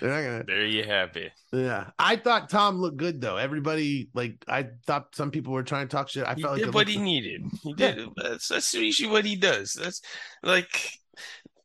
[0.00, 0.44] They're not gonna.
[0.46, 1.32] There you have it.
[1.52, 3.36] Yeah, I thought Tom looked good though.
[3.36, 6.24] Everybody like I thought some people were trying to talk shit.
[6.24, 7.42] I He felt like did what he needed.
[7.62, 7.92] He Yeah.
[7.92, 8.08] did.
[8.16, 9.74] That's that's usually what he does.
[9.74, 10.00] That's
[10.42, 10.92] like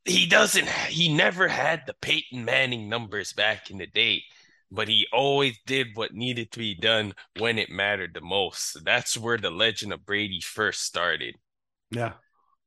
[0.04, 0.68] he doesn't.
[0.68, 4.24] He never had the Peyton Manning numbers back in the day,
[4.72, 8.84] but he always did what needed to be done when it mattered the most.
[8.84, 11.36] That's where the legend of Brady first started.
[11.92, 12.14] Yeah,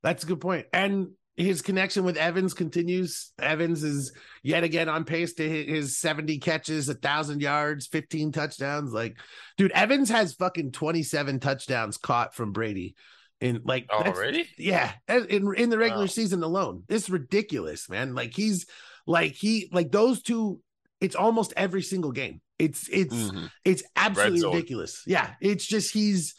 [0.03, 0.67] that's a good point.
[0.73, 3.33] And his connection with Evans continues.
[3.39, 4.13] Evans is
[4.43, 8.93] yet again on pace to hit his 70 catches, a thousand yards, 15 touchdowns.
[8.93, 9.17] Like,
[9.57, 12.95] dude, Evans has fucking 27 touchdowns caught from Brady.
[13.41, 14.47] In like Already?
[14.59, 16.09] yeah, in in the regular Wow.
[16.09, 16.83] season alone.
[16.91, 18.15] It's ridiculous, man.
[18.15, 18.67] Like he's
[19.07, 20.61] like he like those two,
[21.01, 22.41] it's almost every single game.
[22.59, 23.51] It's it's Mhm.
[23.65, 25.03] it's absolutely ridiculous.
[25.07, 26.35] Yeah, it's just he's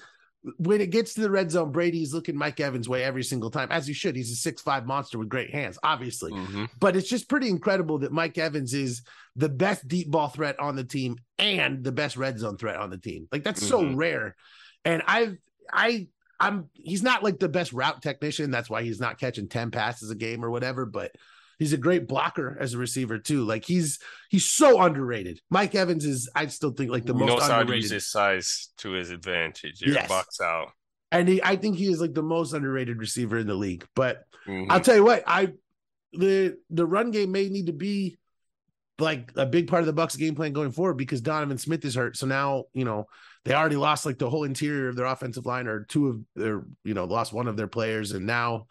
[0.57, 3.67] when it gets to the red zone, Brady's looking Mike Evans way every single time,
[3.71, 4.15] as he should.
[4.15, 6.31] He's a six five monster with great hands, obviously.
[6.31, 6.67] Mhm.
[6.79, 9.03] But it's just pretty incredible that Mike Evans is
[9.35, 12.89] the best deep ball threat on the team and the best red zone threat on
[12.89, 13.27] the team.
[13.31, 13.95] Like that's so Mhm.
[13.97, 14.35] rare.
[14.83, 15.37] And I've
[15.71, 16.07] I
[16.39, 18.49] I'm he's not like the best route technician.
[18.49, 21.11] That's why he's not catching 10 passes a game or whatever, but
[21.61, 23.43] he's a great blocker as a receiver too.
[23.45, 25.39] Like he's he's so underrated.
[25.51, 27.83] Mike Evans is I still think like the he most knows how to underrated.
[27.83, 29.79] use his size to his advantage.
[29.79, 30.09] Your Yes.
[30.09, 30.71] box out.
[31.11, 33.85] and he, I think he is like the most underrated receiver in the league.
[33.95, 34.67] But Mhm.
[34.71, 35.53] I'll tell you what, I
[36.13, 38.17] the the run game may need to be
[38.97, 41.93] like a big part of the Bucks game plan going forward because Donovan Smith is
[41.95, 42.17] hurt.
[42.17, 43.05] So now, you know,
[43.45, 46.63] they already lost like the whole interior of their offensive line or two of their,
[46.83, 48.65] you know, lost one of their players and now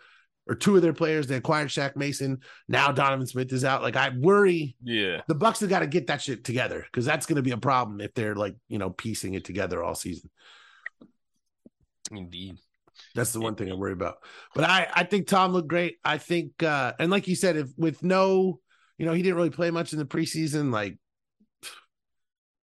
[0.47, 1.27] or two of their players.
[1.27, 2.39] They acquired Shaq Mason.
[2.69, 3.83] Now Donovan Smith is out.
[3.83, 5.21] Like I worry yeah.
[5.29, 7.57] the Bucks have got to get that shit together because that's going to be a
[7.57, 10.31] problem if they're like, you know, piecing it together all season.
[12.11, 12.59] Indeed.
[13.15, 14.17] That's the one thing I worry about.
[14.55, 15.97] But I, I think Tom looked great.
[16.05, 18.61] I think, uh, and like you said, if with no,
[18.99, 20.73] you know, he didn't really play much in the preseason.
[20.73, 20.99] Like,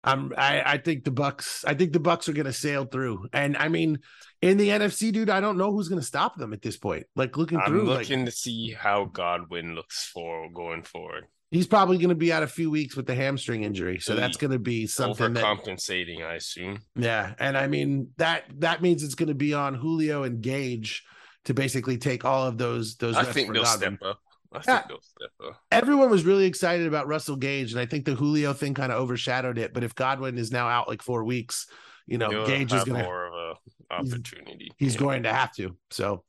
[0.04, 3.28] I'm, I, I think the Bucks, I think the Bucks are going to sail through.
[3.34, 4.00] And I mean,
[4.42, 7.06] in the NFC, dude, I don't know who's going to stop them at this point.
[7.16, 11.26] Like looking I'm through, like looking to see how Godwin looks for going forward.
[11.52, 14.00] he's probably going to be out a few weeks with the hamstring injury.
[14.00, 14.42] So that's mm.
[14.42, 16.80] going to be something that, Overcompensating, I assume.
[16.96, 17.34] yeah.
[17.40, 21.04] And I mean that that means it's going to be on Julio and Gage
[21.46, 23.16] to basically take all of those those.
[23.16, 23.98] I reps think they'll Godwin.
[23.98, 24.20] step up.
[24.54, 24.60] Yeah.
[24.60, 25.62] think they'll step up.
[25.72, 29.00] everyone was really excited about Russell Gage, and I think the Julio thing kind of
[29.00, 29.74] overshadowed it.
[29.74, 31.68] But if Godwin is now out like four weeks,
[32.08, 34.72] you know, They'll Gage is gonna more of a opportunity.
[34.78, 35.00] he's Yeah.
[35.00, 35.78] going to have to.
[35.92, 36.24] So,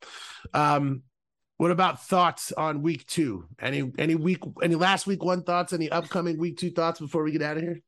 [0.54, 1.02] um,
[1.56, 3.46] what about thoughts on week two?
[3.60, 5.72] Any any week any last week one thoughts?
[5.72, 7.80] Any upcoming week two thoughts before we get out of here?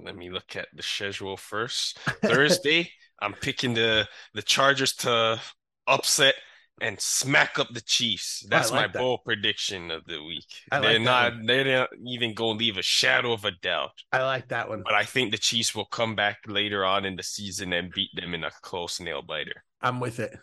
[0.00, 1.98] Let me look at the schedule first.
[2.22, 2.90] Thursday,
[3.22, 5.40] I'm picking the the Chargers to
[5.86, 6.34] upset
[6.80, 8.44] and smack up the Chiefs.
[8.48, 8.98] That's like my that.
[8.98, 10.46] bold prediction of the week.
[10.70, 11.46] I they're that not one.
[11.46, 13.92] they're not even gonna leave a shadow of a doubt.
[14.12, 14.82] I like that one.
[14.84, 18.10] But I think the Chiefs will come back later on in the season and beat
[18.14, 19.64] them in a close nail biter.
[19.80, 20.36] I'm with it.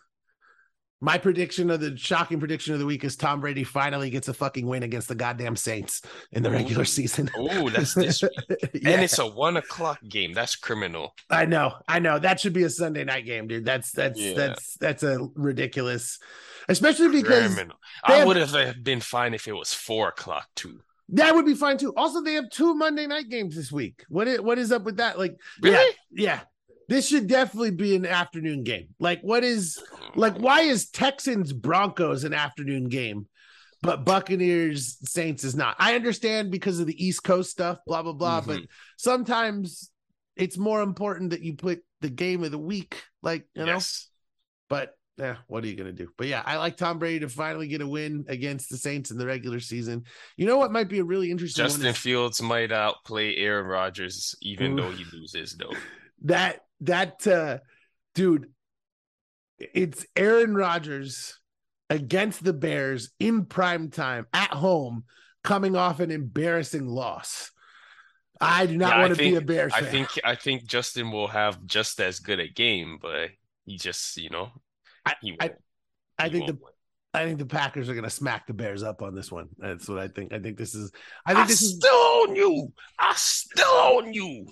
[1.04, 4.34] My prediction of the shocking prediction of the week is Tom Brady finally gets a
[4.36, 6.86] fucking win against the goddamn Saints in the regular Ooh.
[6.86, 7.30] season.
[7.36, 8.32] Oh, that's this week.
[8.74, 8.92] Yeah.
[8.92, 10.34] And it's a one o'clock game.
[10.34, 11.16] That's criminal.
[11.30, 12.20] I know, I know.
[12.20, 13.66] That should be a Sunday night game, dude.
[13.66, 14.34] That's that's Yeah.
[14.36, 16.20] that's that's a ridiculous,
[16.70, 17.78] especially because criminal.
[18.04, 20.82] I have- would have uh, been fine if it was four o'clock too.
[21.10, 21.94] that would be fine too.
[21.96, 24.06] Also, they have two Monday night games this week.
[24.08, 25.18] What is what is up with that?
[25.18, 25.96] Like, Really?
[26.12, 26.40] yeah, yeah.
[26.92, 28.90] This should definitely be an afternoon game.
[29.00, 29.82] Like, what is
[30.14, 30.36] like?
[30.36, 33.28] Why is Texans Broncos an afternoon game,
[33.82, 35.78] but Buccaneers Saints is not?
[35.80, 38.42] I understand because of the East Coast stuff, blah blah blah.
[38.42, 38.68] But Mhm.
[38.98, 39.90] sometimes
[40.36, 43.72] it's more important that you put the game of the week, like you know.
[43.72, 44.10] yes.
[44.68, 46.10] But yeah, what are you gonna do?
[46.18, 49.18] But yeah, I like Tom Brady to finally get a win against the Saints in
[49.18, 50.04] the regular season.
[50.36, 54.74] You know what might be a really interesting Justin Fields might outplay Aaron Rodgers, even
[54.74, 54.82] Ooh.
[54.82, 55.72] though he loses, though.
[56.24, 57.60] that that uh
[58.16, 58.48] dude.
[59.60, 61.40] It's Aaron Rodgers
[61.90, 65.04] against the Bears in prime time at home,
[65.44, 67.52] coming off an embarrassing loss.
[68.40, 69.84] I do not Yeah, I want to be a Bears Fan.
[69.84, 73.30] I think I think Justin will have just as good a game, but
[73.66, 74.50] he just, you know,
[75.06, 75.60] I- he I- won't.
[76.18, 76.72] I he think the win.
[77.14, 79.50] I think the Packers are gonna smack the Bears up on this one.
[79.58, 80.34] That's what I think.
[80.34, 80.92] I think this is.
[81.26, 82.74] I I, think this is still own you.
[82.98, 84.48] I still own you.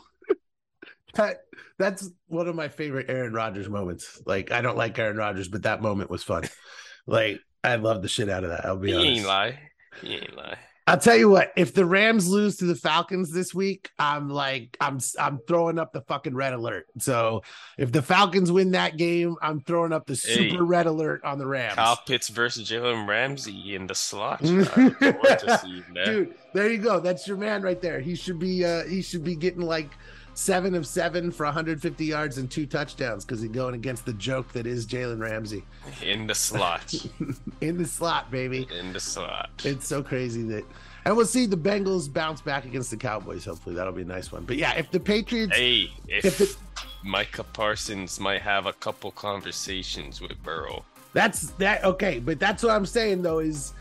[1.15, 1.41] That
[1.77, 4.21] that's one of my favorite Aaron Rodgers moments.
[4.25, 6.43] Like I don't like Aaron Rodgers, but that moment was fun.
[7.07, 8.65] like I love the shit out of that.
[8.65, 9.05] I'll be honest.
[9.05, 9.19] He honest.
[9.19, 9.59] ain't lie.
[10.01, 10.57] He ain't lie.
[10.87, 11.51] I'll tell you what.
[11.55, 15.93] If the Rams lose to the Falcons this week, I'm like I'm I'm throwing up
[15.93, 16.87] the fucking red alert.
[16.97, 17.43] So
[17.77, 20.61] if the Falcons win that game, I'm throwing up the super Hey.
[20.61, 21.75] red alert on the Rams.
[21.75, 24.39] Kyle Pitts versus Jalen Ramsey in the slot.
[24.43, 26.05] I look forward to seeing that.
[26.05, 26.99] Dude, there you go.
[26.99, 27.99] That's your man right there.
[27.99, 29.91] He should be uh he should be getting like
[30.39, 34.51] seven of seven for 150 yards and two touchdowns because he's going against the joke
[34.53, 35.63] that is Jalen Ramsey
[36.01, 36.95] In the slot.
[37.61, 38.65] in the slot, baby.
[38.79, 39.49] In the slot.
[39.65, 40.63] It's so crazy that,
[41.03, 43.43] and we'll see the Bengals bounce back against the Cowboys.
[43.43, 44.45] Hopefully, that'll be a nice one.
[44.45, 46.57] But yeah, if the Patriots, Hey, if, if
[47.03, 50.85] Micah Parsons might have a couple conversations with Burrow.
[51.13, 52.19] that's that okay.
[52.19, 53.73] But that's what I'm saying though is,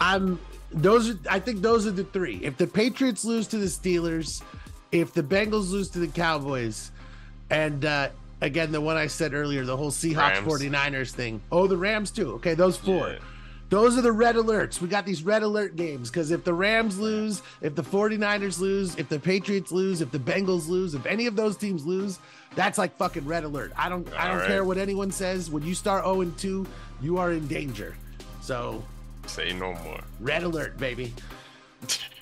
[0.00, 0.40] I'm
[0.72, 1.10] those.
[1.10, 2.40] Are, I think those are the three.
[2.42, 4.42] If the Patriots lose to the Steelers,
[4.92, 6.90] if the Bengals lose to the Cowboys,
[7.50, 8.08] and uh
[8.40, 10.46] again the one I said earlier, the whole Seahawks Rams.
[10.46, 11.40] 49ers thing.
[11.50, 12.32] Oh, the Rams too.
[12.34, 13.10] Okay, those four.
[13.10, 13.18] Yeah.
[13.70, 14.80] Those are the red alerts.
[14.80, 18.96] We got these red alert games because if the Rams lose, if the 49ers lose,
[18.96, 22.18] if the Patriots lose, if the Bengals lose, if any of those teams lose,
[22.54, 23.72] that's like fucking red alert.
[23.76, 24.46] I don't I don't right.
[24.46, 25.50] care what anyone says.
[25.50, 26.66] When you start 0 and 2,
[27.02, 27.94] you are in danger.
[28.40, 28.82] So,
[29.26, 30.00] Say no more.
[30.18, 31.12] red alert, baby.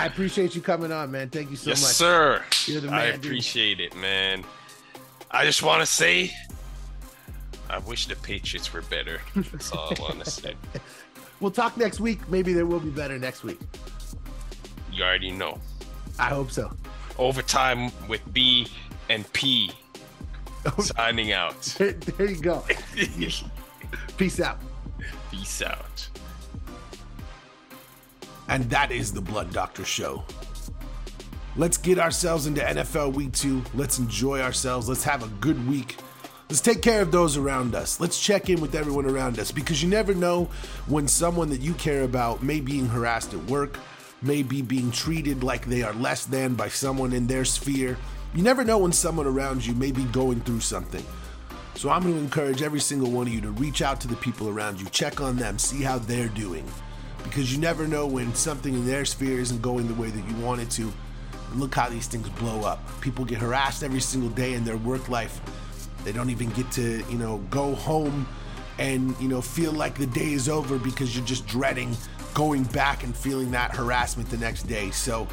[0.00, 1.28] I appreciate you coming on, man.
[1.28, 1.92] Thank you so yes, much.
[1.92, 2.42] sir.
[2.64, 3.26] You're the I man, dude.
[3.26, 4.44] appreciate it, man.
[5.30, 6.32] I just want to say,
[7.68, 9.20] I wish the Patriots were better.
[9.36, 10.54] That's all I want to say.
[11.40, 12.26] We'll talk next week.
[12.30, 13.58] Maybe they will be better next week.
[14.90, 15.58] You already know.
[16.18, 16.72] I hope so.
[17.18, 18.68] Overtime with B
[19.10, 19.70] and P.
[20.78, 21.60] Signing out.
[21.78, 22.64] There you go.
[24.16, 24.58] Peace out.
[25.30, 26.08] Peace out.
[28.50, 30.24] And that is the Blunt Doctor Show.
[31.56, 33.62] Let's get ourselves into NFL Week 2.
[33.74, 34.88] Let's enjoy ourselves.
[34.88, 35.96] Let's have a good week.
[36.48, 38.00] Let's take care of those around us.
[38.00, 40.50] Let's check in with everyone around us because you never know
[40.88, 43.78] when someone that you care about may be being harassed at work,
[44.20, 47.96] may be being treated like they are less than by someone in their sphere.
[48.34, 51.04] You never know when someone around you may be going through something.
[51.76, 54.16] So I'm going to encourage every single one of you to reach out to the
[54.16, 56.64] people around you, check on them, see how they're doing.
[57.24, 60.36] Because you never know when something in their sphere isn't going the way that you
[60.36, 60.92] want it to.
[61.50, 62.80] And look how these things blow up.
[63.00, 65.40] People get harassed every single day in their work life.
[66.04, 68.26] They don't even get to, you know, go home
[68.78, 71.96] and, you know, feel like the day is over because you're just dreading
[72.34, 74.90] going back and feeling that harassment the next day.
[74.90, 75.28] So,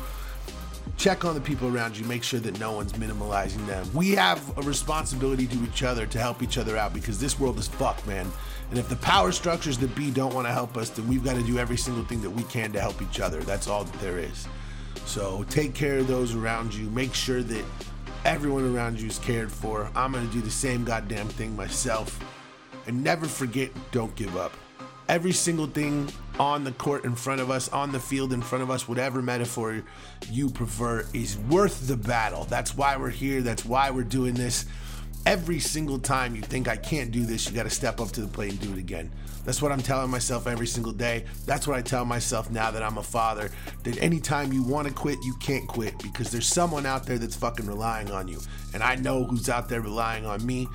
[0.95, 2.05] check on the people around you.
[2.05, 3.88] Make sure that no one's minimalizing them.
[3.93, 7.57] We have a responsibility to each other to help each other out because this world
[7.59, 8.31] is fucked man.
[8.69, 11.35] And if the power structures that be don't want to help us then we've got
[11.35, 13.39] to do every single thing that we can to help each other.
[13.41, 14.47] That's all that there is.
[15.05, 16.89] So take care of those around you.
[16.89, 17.65] Make sure that
[18.26, 19.89] everyone around you is cared for.
[19.95, 22.19] I'm going to do the same goddamn thing myself.
[22.88, 24.53] And never forget don't give up.
[25.07, 26.09] Every single thing
[26.39, 29.22] on the court in front of us, on the field in front of us, whatever
[29.22, 29.84] metaphor
[30.30, 32.45] you prefer, is worth the battle.
[32.45, 33.41] That's why we're here.
[33.41, 34.65] That's why we're doing this.
[35.26, 38.22] Every single time you think I can't do this, you got to step up to
[38.22, 39.11] the plate and do it again.
[39.43, 41.26] That's what I'm telling myself every single day.
[41.45, 43.49] That's what I tell myself now that I'm a father.
[43.84, 47.35] That anytime you want to quit, you can't quit because there's someone out there that's
[47.35, 48.39] fucking relying on you.
[48.73, 50.68] And I know who's out there relying on me.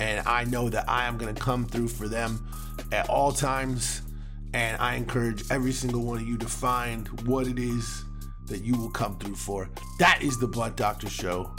[0.00, 2.46] And I know that I am going to come through for them
[2.92, 4.02] at all times.
[4.54, 8.04] And I encourage every single one of you to find what it is
[8.46, 9.68] that you will come through for.
[9.98, 11.50] That is the Blunt Doctor Show.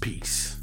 [0.00, 0.61] Peace.